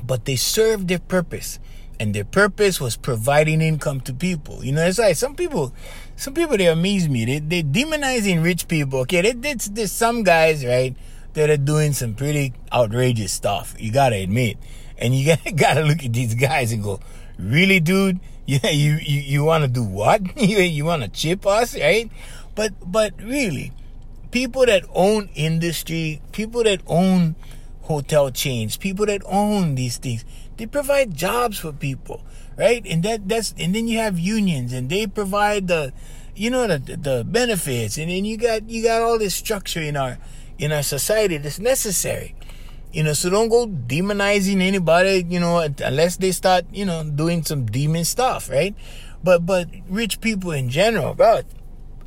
But 0.02 0.24
they 0.24 0.36
serve 0.36 0.88
their 0.88 0.98
purpose. 0.98 1.58
And 2.00 2.14
their 2.14 2.24
purpose 2.24 2.80
was 2.80 2.96
providing 2.96 3.60
income 3.60 4.00
to 4.02 4.14
people. 4.14 4.64
You 4.64 4.72
know, 4.72 4.86
it's 4.86 4.98
like 4.98 5.16
some 5.16 5.34
people, 5.34 5.72
some 6.14 6.32
people, 6.32 6.56
they 6.56 6.66
amaze 6.66 7.08
me. 7.08 7.24
They, 7.24 7.40
they 7.40 7.62
demonizing 7.62 8.42
rich 8.42 8.68
people. 8.68 9.00
Okay, 9.00 9.20
they, 9.20 9.32
they, 9.32 9.54
there's 9.54 9.90
some 9.90 10.22
guys, 10.22 10.64
right? 10.64 10.94
that 11.38 11.50
are 11.50 11.56
doing 11.56 11.92
some 11.92 12.14
pretty 12.14 12.52
outrageous 12.72 13.32
stuff. 13.32 13.74
You 13.78 13.92
gotta 13.92 14.16
admit, 14.16 14.58
and 14.98 15.14
you 15.14 15.36
gotta 15.56 15.82
look 15.82 16.04
at 16.04 16.12
these 16.12 16.34
guys 16.34 16.72
and 16.72 16.82
go, 16.82 17.00
"Really, 17.38 17.80
dude? 17.80 18.20
Yeah, 18.48 18.70
you 18.70 18.94
you, 18.94 19.20
you 19.20 19.44
want 19.44 19.64
to 19.64 19.68
do 19.68 19.84
what? 19.84 20.22
you 20.40 20.60
you 20.60 20.86
want 20.86 21.02
to 21.02 21.08
chip 21.08 21.46
us, 21.46 21.78
right?" 21.78 22.10
But 22.54 22.72
but 22.80 23.12
really, 23.22 23.72
people 24.30 24.64
that 24.64 24.84
own 24.94 25.28
industry, 25.34 26.22
people 26.32 26.64
that 26.64 26.80
own 26.86 27.36
hotel 27.82 28.30
chains, 28.30 28.78
people 28.78 29.04
that 29.04 29.20
own 29.26 29.74
these 29.74 29.98
things, 29.98 30.24
they 30.58 30.66
provide 30.66 31.14
jobs 31.14 31.58
for 31.58 31.72
people, 31.72 32.22
right? 32.56 32.84
And 32.84 33.02
that 33.04 33.28
that's 33.28 33.54
and 33.58 33.74
then 33.74 33.88
you 33.88 33.98
have 33.98 34.18
unions, 34.18 34.72
and 34.72 34.90
they 34.90 35.06
provide 35.06 35.68
the 35.68 35.92
you 36.36 36.50
know 36.50 36.66
the 36.66 36.78
the 36.78 37.24
benefits, 37.26 37.96
and 37.96 38.10
then 38.10 38.24
you 38.24 38.36
got 38.36 38.68
you 38.68 38.82
got 38.82 39.00
all 39.00 39.18
this 39.18 39.34
structure 39.34 39.80
in 39.80 39.96
our 39.96 40.18
in 40.58 40.72
our 40.72 40.82
society 40.82 41.38
that's 41.38 41.58
necessary. 41.58 42.34
You 42.92 43.04
know, 43.04 43.12
so 43.12 43.30
don't 43.30 43.48
go 43.48 43.66
demonizing 43.66 44.62
anybody, 44.62 45.24
you 45.28 45.40
know, 45.40 45.58
unless 45.60 46.16
they 46.16 46.32
start, 46.32 46.64
you 46.72 46.86
know, 46.86 47.04
doing 47.04 47.44
some 47.44 47.66
demon 47.66 48.04
stuff, 48.04 48.48
right? 48.48 48.74
But 49.22 49.46
but 49.46 49.68
rich 49.88 50.20
people 50.20 50.52
in 50.52 50.70
general, 50.70 51.14
bro, 51.14 51.42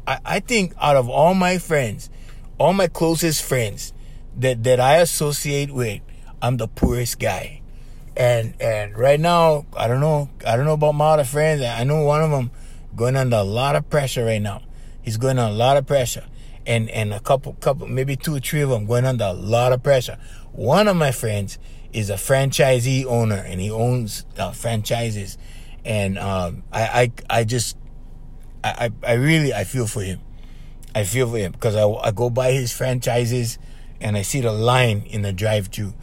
I, 0.08 0.20
I 0.26 0.40
think 0.40 0.74
out 0.82 0.96
of 0.96 1.08
all 1.08 1.34
my 1.34 1.58
friends, 1.58 2.10
all 2.58 2.74
my 2.74 2.88
closest 2.88 3.44
friends 3.44 3.94
that, 4.38 4.64
that 4.64 4.80
I 4.80 4.98
associate 4.98 5.72
with, 5.72 6.02
I'm 6.42 6.58
the 6.58 6.68
poorest 6.68 7.20
guy. 7.20 7.61
And 8.16 8.56
and 8.60 8.98
right 8.98 9.20
now, 9.20 9.66
I 9.76 9.88
don't 9.88 10.02
know, 10.02 10.30
I 10.46 10.58
don't 10.58 10.66
know 10.66 10.74
about 10.74 10.94
my 10.94 11.12
other 11.12 11.24
friends. 11.24 11.62
I 11.62 11.84
know 11.84 12.04
one 12.04 12.22
of 12.22 12.30
them 12.32 12.52
going 12.96 13.16
under 13.16 13.38
a 13.38 13.44
lot 13.44 13.76
of 13.76 13.90
pressure 13.90 14.26
right 14.26 14.42
now. 14.42 14.62
He's 15.02 15.18
going 15.18 15.40
under 15.40 15.54
a 15.54 15.58
lot 15.58 15.78
of 15.78 15.88
pressure 15.88 16.26
and 16.66 16.90
and 16.90 17.14
a 17.14 17.20
couple 17.20 17.54
couple 17.54 17.88
maybe 17.88 18.16
two 18.16 18.36
or 18.36 18.40
three 18.40 18.62
of 18.62 18.70
them 18.70 18.86
going 18.86 19.06
under 19.06 19.26
a 19.26 19.34
lot 19.34 19.72
of 19.74 19.82
pressure. 19.82 20.18
One 20.52 20.88
of 20.88 20.98
my 20.98 21.12
friends 21.12 21.58
is 21.94 22.10
a 22.10 22.16
franchisee 22.16 23.06
owner 23.06 23.36
and 23.36 23.60
he 23.60 23.72
owns 23.72 24.26
uh, 24.38 24.52
franchises, 24.52 25.38
and 25.86 26.18
um, 26.20 26.64
I, 26.72 27.12
I 27.30 27.40
I 27.40 27.44
just 27.44 27.78
I 28.64 28.92
I 29.06 29.14
really 29.14 29.54
I 29.54 29.64
feel 29.64 29.88
for 29.88 30.02
him. 30.02 30.20
I 30.94 31.06
feel 31.06 31.30
for 31.30 31.38
him 31.38 31.54
because 31.54 31.76
I, 31.76 31.88
I 31.88 32.12
go 32.12 32.30
by 32.30 32.52
his 32.52 32.74
franchises 32.74 33.58
and 34.02 34.18
I 34.18 34.24
see 34.24 34.42
the 34.42 34.52
line 34.52 35.04
in 35.04 35.22
the 35.22 35.32
drive-through, 35.32 35.94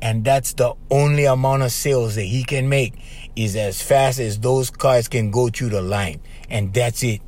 And 0.00 0.24
that's 0.24 0.52
the 0.52 0.74
only 0.90 1.24
amount 1.24 1.62
of 1.62 1.72
sales 1.72 2.14
that 2.14 2.24
he 2.24 2.44
can 2.44 2.68
make 2.68 2.94
is 3.34 3.56
as 3.56 3.82
fast 3.82 4.18
as 4.18 4.38
those 4.38 4.70
cars 4.70 5.08
can 5.08 5.30
go 5.30 5.48
through 5.48 5.70
the 5.70 5.82
line. 5.82 6.20
And 6.48 6.72
that's 6.72 7.02
it. 7.02 7.20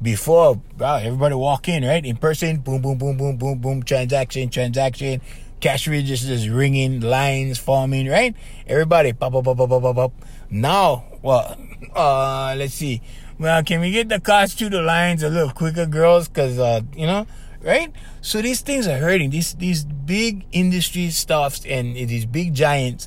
Before, 0.00 0.60
wow, 0.78 0.96
everybody 0.96 1.34
walk 1.34 1.68
in, 1.68 1.84
right? 1.84 2.04
In 2.04 2.16
person, 2.16 2.58
boom, 2.58 2.82
boom, 2.82 2.98
boom, 2.98 3.16
boom, 3.16 3.36
boom, 3.36 3.58
boom, 3.58 3.82
transaction, 3.82 4.50
transaction, 4.50 5.22
cash 5.60 5.88
registers 5.88 6.48
ringing, 6.48 7.00
lines 7.00 7.58
forming, 7.58 8.08
right? 8.08 8.34
Everybody, 8.66 9.12
pop, 9.12 9.32
pop, 9.32 9.44
pop, 9.44 9.56
pop, 9.56 9.70
pop, 9.70 9.94
pop. 9.94 10.12
Now, 10.50 11.04
well, 11.22 11.56
uh, 11.94 12.54
let's 12.58 12.74
see. 12.74 13.00
Well, 13.38 13.62
can 13.64 13.80
we 13.80 13.90
get 13.90 14.08
the 14.08 14.20
cars 14.20 14.54
through 14.54 14.70
the 14.70 14.82
lines 14.82 15.22
a 15.22 15.30
little 15.30 15.50
quicker, 15.50 15.86
girls? 15.86 16.28
Cause, 16.28 16.58
uh, 16.58 16.82
you 16.94 17.06
know, 17.06 17.26
right? 17.62 17.90
So 18.24 18.40
these 18.40 18.62
things 18.62 18.88
are 18.88 18.96
hurting. 18.96 19.28
These 19.28 19.52
these 19.56 19.84
big 19.84 20.46
industry 20.50 21.10
stuffs 21.10 21.60
and 21.66 21.94
these 21.94 22.24
big 22.24 22.54
giants 22.54 23.06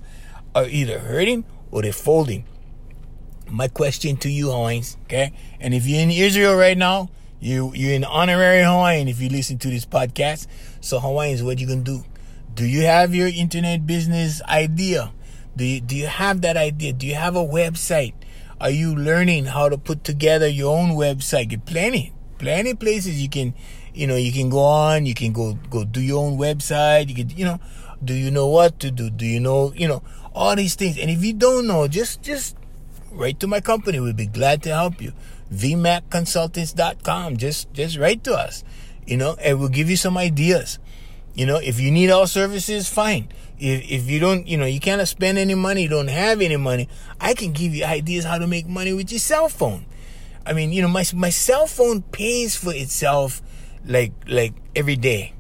are 0.54 0.70
either 0.70 1.00
hurting 1.00 1.44
or 1.72 1.82
they're 1.82 1.92
folding. 1.92 2.46
My 3.50 3.68
question 3.68 4.18
to 4.18 4.30
you, 4.30 4.52
Hawaiians, 4.52 4.96
okay? 5.06 5.34
And 5.60 5.74
if 5.74 5.88
you're 5.88 6.02
in 6.02 6.12
Israel 6.12 6.54
right 6.54 6.78
now, 6.78 7.10
you 7.40 7.74
you're 7.74 7.96
an 7.96 8.04
honorary 8.04 8.62
Hawaiian 8.62 9.08
if 9.08 9.20
you 9.20 9.30
listen 9.30 9.58
to 9.58 9.70
this 9.72 9.88
podcast. 9.88 10.46
So 10.82 11.00
Hawaiians, 11.00 11.42
what 11.42 11.58
you 11.58 11.66
gonna 11.66 11.82
do? 11.82 12.06
Do 12.54 12.68
you 12.68 12.84
have 12.84 13.16
your 13.16 13.28
internet 13.28 13.88
business 13.88 14.44
idea? 14.44 15.14
Do 15.56 15.66
you, 15.66 15.82
do 15.82 15.96
you 15.96 16.06
have 16.06 16.42
that 16.42 16.58
idea? 16.58 16.94
Do 16.94 17.08
you 17.08 17.16
have 17.16 17.36
a 17.36 17.44
website? 17.44 18.14
Are 18.62 18.70
you 18.70 18.94
learning 18.96 19.46
how 19.46 19.68
to 19.68 19.80
put 19.80 20.04
together 20.04 20.48
your 20.48 20.78
own 20.78 20.92
website? 20.92 21.50
Get 21.50 21.66
plenty, 21.66 22.14
plenty 22.38 22.76
places 22.76 23.20
you 23.20 23.30
can 23.30 23.56
you 23.98 24.06
know, 24.06 24.16
you 24.16 24.32
can 24.32 24.50
go 24.50 24.60
on, 24.60 25.06
you 25.06 25.14
can 25.14 25.34
go 25.34 25.58
go 25.70 25.84
do 25.84 26.02
your 26.02 26.24
own 26.24 26.38
website, 26.38 27.10
you 27.10 27.16
can 27.16 27.30
you 27.36 27.46
know, 27.46 27.60
do 28.04 28.14
you 28.14 28.30
know 28.30 28.48
what 28.48 28.80
to 28.82 28.92
do? 28.92 29.10
Do 29.10 29.26
you 29.26 29.40
know, 29.40 29.74
you 29.76 29.88
know, 29.88 30.04
all 30.34 30.56
these 30.56 30.76
things. 30.76 30.98
And 30.98 31.10
if 31.10 31.24
you 31.24 31.34
don't 31.34 31.66
know, 31.66 31.88
just 31.88 32.22
just 32.22 32.56
write 33.12 33.40
to 33.40 33.48
my 33.48 33.60
company. 33.60 34.00
We'll 34.00 34.14
be 34.14 34.28
glad 34.28 34.62
to 34.64 34.70
help 34.70 35.02
you. 35.02 35.14
VMACconsultants.com. 35.52 37.38
Just 37.38 37.74
just 37.74 37.98
write 37.98 38.24
to 38.26 38.34
us. 38.34 38.64
You 39.06 39.18
know, 39.18 39.36
and 39.42 39.60
we'll 39.60 39.70
give 39.70 39.90
you 39.90 39.98
some 39.98 40.18
ideas. 40.18 40.80
You 41.34 41.46
know, 41.46 41.58
if 41.58 41.80
you 41.80 41.92
need 41.92 42.12
our 42.12 42.28
services, 42.28 42.90
fine. 42.90 43.30
If, 43.60 43.90
if 43.90 44.10
you 44.10 44.20
don't, 44.20 44.48
you 44.48 44.58
know, 44.58 44.66
you 44.66 44.80
cannot 44.80 45.08
spend 45.08 45.38
any 45.38 45.56
money, 45.56 45.84
you 45.84 45.90
don't 45.90 46.10
have 46.10 46.42
any 46.42 46.58
money, 46.58 46.90
I 47.22 47.34
can 47.34 47.52
give 47.54 47.74
you 47.74 47.86
ideas 47.86 48.26
how 48.26 48.38
to 48.38 48.48
make 48.48 48.68
money 48.68 48.94
with 48.94 49.12
your 49.12 49.20
cell 49.20 49.48
phone. 49.48 49.86
I 50.46 50.54
mean, 50.54 50.72
you 50.72 50.82
know, 50.82 50.88
my, 50.88 51.04
my 51.14 51.30
cell 51.30 51.68
phone 51.68 52.02
pays 52.02 52.56
for 52.56 52.74
itself 52.74 53.42
like 53.88 54.14
like 54.28 54.54
every 54.76 54.96
day. 54.96 55.34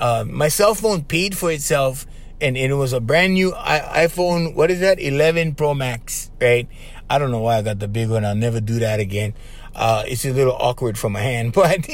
Uh, 0.00 0.24
my 0.26 0.48
cell 0.48 0.74
phone 0.74 1.04
paid 1.04 1.36
for 1.36 1.52
itself, 1.52 2.06
and, 2.40 2.56
and 2.56 2.72
it 2.72 2.74
was 2.74 2.92
a 2.92 3.00
brand 3.00 3.34
new 3.34 3.54
I- 3.54 4.06
iPhone. 4.06 4.54
What 4.54 4.70
is 4.70 4.80
that? 4.80 4.98
11 4.98 5.54
Pro 5.54 5.74
Max, 5.74 6.30
right? 6.40 6.66
I 7.08 7.18
don't 7.18 7.30
know 7.30 7.40
why 7.40 7.58
I 7.58 7.62
got 7.62 7.78
the 7.78 7.88
big 7.88 8.08
one. 8.08 8.24
I'll 8.24 8.34
never 8.34 8.60
do 8.60 8.78
that 8.80 8.98
again. 9.00 9.34
Uh, 9.74 10.02
it's 10.06 10.24
a 10.24 10.32
little 10.32 10.54
awkward 10.54 10.98
for 10.98 11.10
my 11.10 11.20
hand, 11.30 11.52
but 11.52 11.86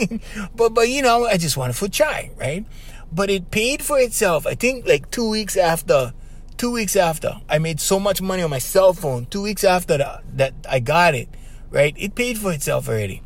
but 0.54 0.74
but 0.74 0.88
you 0.88 1.02
know, 1.02 1.26
I 1.26 1.36
just 1.36 1.56
wanted 1.56 1.76
for 1.76 1.88
try, 1.88 2.30
right? 2.36 2.64
But 3.12 3.30
it 3.30 3.50
paid 3.50 3.82
for 3.82 3.98
itself. 3.98 4.46
I 4.46 4.54
think 4.54 4.86
like 4.86 5.10
two 5.10 5.28
weeks 5.28 5.56
after, 5.56 6.12
two 6.56 6.70
weeks 6.72 6.94
after 6.96 7.40
I 7.48 7.58
made 7.58 7.80
so 7.80 7.98
much 7.98 8.20
money 8.22 8.42
on 8.42 8.50
my 8.50 8.58
cell 8.58 8.92
phone. 8.92 9.26
Two 9.26 9.42
weeks 9.42 9.64
after 9.64 9.98
that, 9.98 10.22
that 10.36 10.54
I 10.68 10.80
got 10.80 11.14
it, 11.14 11.28
right? 11.70 11.94
It 11.98 12.14
paid 12.14 12.38
for 12.38 12.52
itself 12.52 12.88
already. 12.88 13.22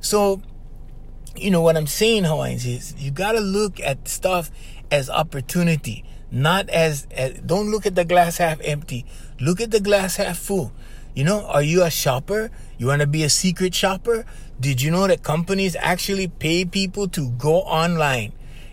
So 0.00 0.40
you 1.38 1.50
know 1.50 1.60
what 1.60 1.76
I'm 1.76 1.86
saying, 1.86 2.24
Hawaiians, 2.24 2.66
is 2.66 2.94
you 2.98 3.10
gotta 3.10 3.40
look 3.40 3.80
at 3.80 4.08
stuff 4.08 4.50
as 4.90 5.10
opportunity, 5.10 6.04
not 6.30 6.68
as, 6.70 7.06
as 7.10 7.38
don't 7.40 7.70
look 7.70 7.86
at 7.86 7.94
the 7.94 8.04
glass 8.04 8.38
half 8.38 8.60
empty. 8.62 9.04
Look 9.40 9.60
at 9.60 9.70
the 9.70 9.80
glass 9.80 10.16
half 10.16 10.38
full. 10.38 10.72
You 11.14 11.24
know, 11.24 11.46
are 11.46 11.62
you 11.62 11.82
a 11.82 11.90
shopper? 11.90 12.50
You 12.78 12.88
want 12.88 13.00
to 13.00 13.06
be 13.06 13.22
a 13.24 13.30
secret 13.30 13.74
shopper? 13.74 14.26
Did 14.60 14.82
you 14.82 14.90
know 14.90 15.06
that 15.06 15.22
companies 15.22 15.74
actually 15.78 16.28
pay 16.28 16.64
people 16.64 17.08
to 17.08 17.30
go 17.30 17.62
online 17.62 18.32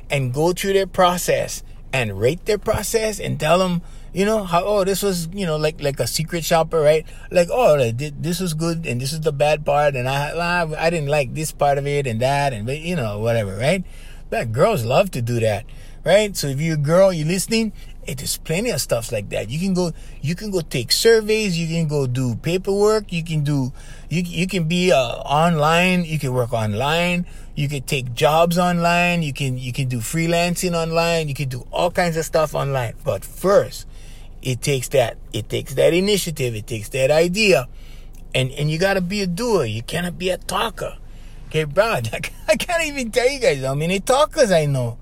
and 0.09 0.33
go 0.33 0.51
through 0.51 0.73
their 0.73 0.87
process 0.87 1.63
and 1.93 2.19
rate 2.19 2.45
their 2.45 2.57
process 2.57 3.19
and 3.19 3.39
tell 3.39 3.59
them 3.59 3.81
you 4.13 4.25
know 4.25 4.43
how 4.43 4.63
oh 4.63 4.83
this 4.83 5.01
was 5.01 5.27
you 5.33 5.45
know 5.45 5.57
like 5.57 5.81
like 5.81 5.99
a 5.99 6.07
secret 6.07 6.45
shopper 6.45 6.79
right? 6.79 7.05
Like 7.31 7.49
oh 7.51 7.91
this 7.91 8.39
was 8.39 8.53
good 8.53 8.85
and 8.85 9.01
this 9.01 9.11
is 9.11 9.21
the 9.21 9.33
bad 9.33 9.65
part 9.65 9.95
and 9.95 10.07
I 10.07 10.69
I 10.77 10.89
didn't 10.89 11.09
like 11.09 11.33
this 11.33 11.51
part 11.51 11.77
of 11.77 11.87
it 11.87 12.05
and 12.05 12.21
that 12.21 12.53
and 12.53 12.69
you 12.69 12.95
know 12.95 13.19
whatever 13.19 13.57
right? 13.57 13.83
But 14.29 14.51
girls 14.51 14.85
love 14.85 15.11
to 15.11 15.21
do 15.21 15.39
that 15.39 15.65
right? 16.05 16.37
So 16.37 16.47
if 16.47 16.61
you're 16.61 16.75
a 16.75 16.77
girl 16.77 17.11
you're 17.11 17.27
listening 17.27 17.73
it 18.05 18.17
there's 18.17 18.37
plenty 18.37 18.69
of 18.69 18.81
stuff 18.81 19.11
like 19.11 19.29
that. 19.29 19.49
You 19.49 19.59
can 19.59 19.73
go 19.73 19.93
you 20.21 20.35
can 20.35 20.51
go 20.51 20.61
take 20.61 20.91
surveys 20.91 21.57
you 21.57 21.67
can 21.67 21.87
go 21.87 22.05
do 22.05 22.35
paperwork 22.35 23.11
you 23.11 23.23
can 23.23 23.43
do 23.43 23.73
you, 24.09 24.21
you 24.21 24.45
can 24.45 24.67
be 24.67 24.91
uh, 24.91 25.17
online 25.25 26.05
you 26.05 26.19
can 26.19 26.33
work 26.33 26.53
online 26.53 27.25
you 27.55 27.67
can 27.67 27.81
take 27.81 28.13
jobs 28.13 28.57
online 28.57 29.23
you 29.23 29.33
can 29.33 29.57
you 29.57 29.73
can 29.73 29.87
do 29.87 29.97
freelancing 29.99 30.73
online 30.75 31.27
you 31.27 31.33
can 31.33 31.49
do 31.49 31.65
all 31.71 31.89
kinds 31.89 32.15
of 32.15 32.25
stuff 32.25 32.53
online. 32.53 32.93
But 33.03 33.25
first 33.25 33.87
it 34.43 34.61
takes 34.61 34.89
that. 34.89 35.17
It 35.31 35.47
takes 35.49 35.73
that 35.75 35.93
initiative. 35.93 36.53
It 36.53 36.67
takes 36.67 36.89
that 36.89 37.09
idea. 37.09 37.69
And, 38.35 38.51
and 38.51 38.69
you 38.69 38.77
gotta 38.77 38.99
be 38.99 39.21
a 39.21 39.27
doer. 39.27 39.63
You 39.63 39.81
cannot 39.81 40.17
be 40.17 40.29
a 40.29 40.37
talker. 40.37 40.97
Okay, 41.47 41.63
bro, 41.63 41.85
I 42.47 42.55
can't 42.57 42.83
even 42.83 43.09
tell 43.11 43.29
you 43.29 43.39
guys 43.39 43.63
how 43.63 43.73
many 43.73 44.01
talkers 44.01 44.51
I 44.51 44.65
know. 44.65 44.97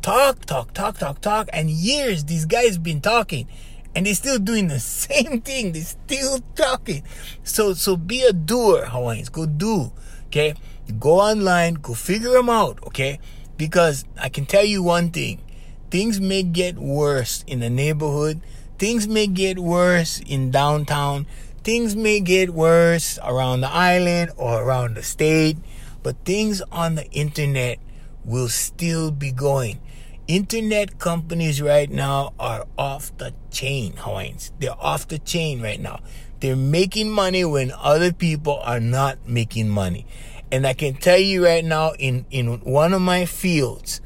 Talk, 0.00 0.46
talk, 0.46 0.72
talk, 0.72 0.96
talk, 0.96 1.20
talk. 1.20 1.48
And 1.52 1.68
years 1.68 2.24
these 2.24 2.46
guys 2.46 2.78
been 2.78 3.02
talking. 3.02 3.48
And 3.94 4.06
they're 4.06 4.14
still 4.14 4.38
doing 4.38 4.68
the 4.68 4.80
same 4.80 5.42
thing. 5.42 5.72
They're 5.72 5.82
still 5.82 6.38
talking. 6.54 7.02
So, 7.44 7.74
so 7.74 7.98
be 7.98 8.22
a 8.22 8.32
doer, 8.32 8.86
Hawaiians. 8.86 9.28
Go 9.28 9.44
do. 9.44 9.92
Okay? 10.26 10.54
Go 10.98 11.20
online. 11.20 11.74
Go 11.74 11.92
figure 11.92 12.30
them 12.30 12.48
out. 12.48 12.78
Okay? 12.86 13.18
Because 13.58 14.06
I 14.18 14.30
can 14.30 14.46
tell 14.46 14.64
you 14.64 14.82
one 14.82 15.10
thing. 15.10 15.42
Things 15.90 16.18
may 16.18 16.42
get 16.42 16.76
worse 16.78 17.44
in 17.46 17.60
the 17.60 17.70
neighborhood 17.70 18.40
Things 18.78 19.08
may 19.08 19.26
get 19.26 19.58
worse 19.58 20.20
in 20.20 20.50
downtown. 20.50 21.26
Things 21.64 21.96
may 21.96 22.20
get 22.20 22.50
worse 22.50 23.18
around 23.24 23.62
the 23.62 23.70
island 23.70 24.32
or 24.36 24.62
around 24.62 24.96
the 24.96 25.02
state, 25.02 25.56
but 26.02 26.16
things 26.24 26.60
on 26.70 26.94
the 26.94 27.10
internet 27.10 27.78
will 28.24 28.48
still 28.48 29.10
be 29.10 29.32
going. 29.32 29.80
Internet 30.28 30.98
companies 30.98 31.62
right 31.62 31.90
now 31.90 32.34
are 32.38 32.66
off 32.76 33.16
the 33.16 33.32
chain, 33.50 33.94
Hawaiians. 33.96 34.52
They're 34.58 34.78
off 34.78 35.08
the 35.08 35.20
chain 35.20 35.62
right 35.62 35.80
now. 35.80 36.00
They're 36.40 36.54
making 36.54 37.10
money 37.10 37.44
when 37.44 37.72
other 37.78 38.12
people 38.12 38.60
are 38.62 38.80
not 38.80 39.26
making 39.26 39.70
money. 39.70 40.06
And 40.52 40.66
I 40.66 40.74
can 40.74 40.94
tell 40.94 41.18
you 41.18 41.44
right 41.44 41.64
now, 41.64 41.92
in, 41.98 42.26
in 42.30 42.60
one 42.60 42.92
of 42.92 43.00
my 43.00 43.24
fields, 43.24 44.00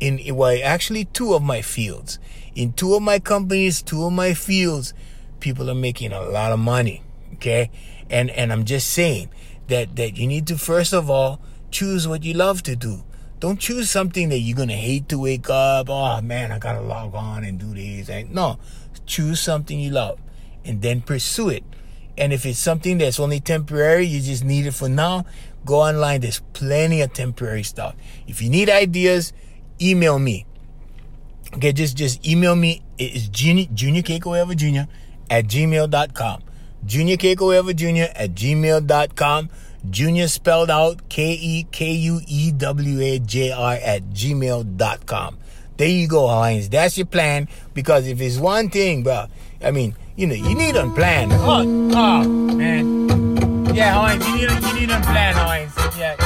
in 0.00 0.20
well, 0.34 0.58
actually 0.64 1.04
two 1.04 1.34
of 1.34 1.42
my 1.42 1.62
fields, 1.62 2.18
in 2.56 2.72
two 2.72 2.94
of 2.94 3.02
my 3.02 3.18
companies, 3.18 3.82
two 3.82 4.04
of 4.04 4.12
my 4.12 4.32
fields, 4.34 4.94
people 5.40 5.70
are 5.70 5.74
making 5.74 6.12
a 6.12 6.22
lot 6.22 6.50
of 6.50 6.58
money. 6.58 7.02
Okay. 7.34 7.70
And, 8.08 8.30
and 8.30 8.52
I'm 8.52 8.64
just 8.64 8.88
saying 8.88 9.28
that, 9.68 9.94
that 9.96 10.16
you 10.16 10.26
need 10.26 10.46
to, 10.48 10.56
first 10.56 10.94
of 10.94 11.10
all, 11.10 11.40
choose 11.70 12.08
what 12.08 12.24
you 12.24 12.32
love 12.32 12.62
to 12.64 12.74
do. 12.74 13.04
Don't 13.38 13.60
choose 13.60 13.90
something 13.90 14.30
that 14.30 14.38
you're 14.38 14.56
going 14.56 14.70
to 14.70 14.74
hate 14.74 15.10
to 15.10 15.18
wake 15.18 15.50
up. 15.50 15.90
Oh 15.90 16.22
man, 16.22 16.50
I 16.50 16.58
got 16.58 16.72
to 16.72 16.80
log 16.80 17.14
on 17.14 17.44
and 17.44 17.58
do 17.58 17.74
this. 17.74 18.08
No, 18.30 18.58
choose 19.04 19.40
something 19.40 19.78
you 19.78 19.90
love 19.90 20.18
and 20.64 20.80
then 20.80 21.02
pursue 21.02 21.50
it. 21.50 21.64
And 22.16 22.32
if 22.32 22.46
it's 22.46 22.58
something 22.58 22.96
that's 22.96 23.20
only 23.20 23.40
temporary, 23.40 24.06
you 24.06 24.22
just 24.22 24.42
need 24.42 24.64
it 24.64 24.72
for 24.72 24.88
now, 24.88 25.26
go 25.66 25.82
online. 25.82 26.22
There's 26.22 26.40
plenty 26.54 27.02
of 27.02 27.12
temporary 27.12 27.62
stuff. 27.62 27.94
If 28.26 28.40
you 28.40 28.48
need 28.48 28.70
ideas, 28.70 29.34
email 29.82 30.18
me. 30.18 30.45
Okay, 31.54 31.72
just 31.72 31.96
just 31.96 32.26
email 32.26 32.54
me. 32.56 32.82
It's 32.98 33.28
junior, 33.28 33.66
junior 33.74 34.02
Kekuewa 34.02 34.54
Jr. 34.56 34.90
at 35.30 35.46
gmail.com. 35.46 36.42
Junior 36.84 37.16
Kekuewa 37.16 37.74
Jr. 37.74 38.12
at 38.14 38.34
gmail.com. 38.34 39.50
Junior 39.88 40.28
spelled 40.28 40.70
out 40.70 41.08
K 41.08 41.32
E 41.32 41.66
K 41.70 41.90
U 41.92 42.20
E 42.26 42.50
W 42.52 43.00
A 43.00 43.18
J 43.20 43.52
R 43.52 43.74
at 43.74 44.02
gmail.com. 44.10 45.38
There 45.76 45.88
you 45.88 46.08
go, 46.08 46.26
Hawaiians. 46.26 46.68
That's 46.70 46.96
your 46.96 47.06
plan. 47.06 47.48
Because 47.74 48.06
if 48.06 48.20
it's 48.20 48.38
one 48.38 48.70
thing, 48.70 49.02
bro, 49.02 49.26
I 49.62 49.70
mean, 49.70 49.94
you 50.16 50.26
know, 50.26 50.34
you 50.34 50.54
need 50.54 50.74
a 50.74 50.88
plan. 50.90 51.28
Oh, 51.32 51.60
oh 51.94 52.28
man. 52.28 53.06
Yeah, 53.74 53.94
Hawaiians, 53.94 54.26
you 54.26 54.34
need 54.36 54.50
a, 54.50 54.68
you 54.68 54.86
need 54.86 54.90
a 54.90 55.00
plan, 55.02 55.34
Hawaiians. 55.34 55.74
Yeah. 55.98 56.16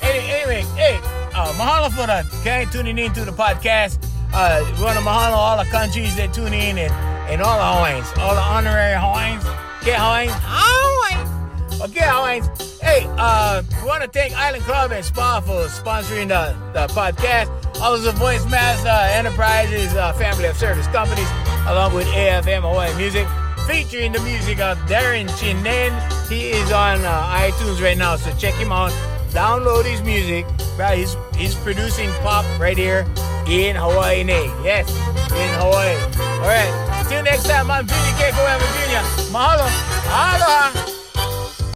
Anyway, 0.00 0.62
hey, 0.76 0.96
uh, 1.34 1.52
mahalo 1.54 1.90
for 1.90 2.06
that, 2.06 2.26
okay? 2.40 2.66
Tuning 2.72 2.98
in 2.98 3.12
to 3.14 3.24
the 3.24 3.30
podcast. 3.32 3.98
Uh, 4.36 4.64
we 4.76 4.82
want 4.82 4.98
to 4.98 5.04
mahalo 5.04 5.36
all 5.36 5.56
the 5.56 5.70
countries 5.70 6.16
that 6.16 6.34
tune 6.34 6.52
in 6.52 6.76
and, 6.78 6.92
and 7.30 7.40
all 7.40 7.56
the 7.56 7.78
Hawaiians, 7.78 8.08
all 8.18 8.34
the 8.34 8.40
honorary 8.40 8.98
Hawaiians. 8.98 9.44
Get 9.84 9.98
Hawaiians? 10.00 10.34
Hawaiians! 10.42 11.80
Okay, 11.82 12.04
Hawaiians. 12.04 12.80
Hey, 12.80 13.06
uh, 13.16 13.62
we 13.80 13.86
want 13.86 14.02
to 14.02 14.08
thank 14.08 14.34
Island 14.34 14.64
Club 14.64 14.92
and 14.92 15.04
Spa 15.04 15.40
for 15.40 15.66
sponsoring 15.68 16.28
the, 16.28 16.56
the 16.72 16.86
podcast. 16.92 17.48
Also, 17.80 18.12
Voice 18.12 18.44
Master 18.50 18.88
Enterprises, 18.88 19.94
uh, 19.94 20.12
family 20.14 20.46
of 20.46 20.56
service 20.56 20.86
companies. 20.88 21.28
along 21.66 21.94
with 21.94 22.06
AFM 22.08 22.60
Hawaii 22.60 22.94
Music, 22.96 23.26
featuring 23.66 24.12
the 24.12 24.20
music 24.20 24.60
of 24.60 24.76
Darren 24.86 25.28
Chinen. 25.40 25.92
He 26.28 26.50
is 26.50 26.70
on 26.72 27.00
uh, 27.04 27.38
iTunes 27.40 27.82
right 27.82 27.96
now, 27.96 28.16
so 28.16 28.34
check 28.36 28.54
him 28.54 28.70
out. 28.70 28.92
Download 29.34 29.84
his 29.84 30.00
music. 30.02 30.46
Right, 30.78 30.96
he's 30.98 31.16
he's 31.36 31.54
producing 31.56 32.10
pop 32.22 32.44
right 32.58 32.78
here 32.78 33.04
in 33.48 33.74
Hawaii. 33.74 34.22
Yes, 34.62 34.88
in 35.32 35.50
Hawaii. 35.58 35.96
All 36.38 36.46
right. 36.46 37.00
Until 37.02 37.22
next 37.24 37.44
time, 37.44 37.68
I'm 37.70 37.84
Vinny 37.86 38.12
Kekuewa 38.14 38.58
Jr. 38.58 39.02
Mahalo. 39.32 39.66
Aloha. 40.06 40.93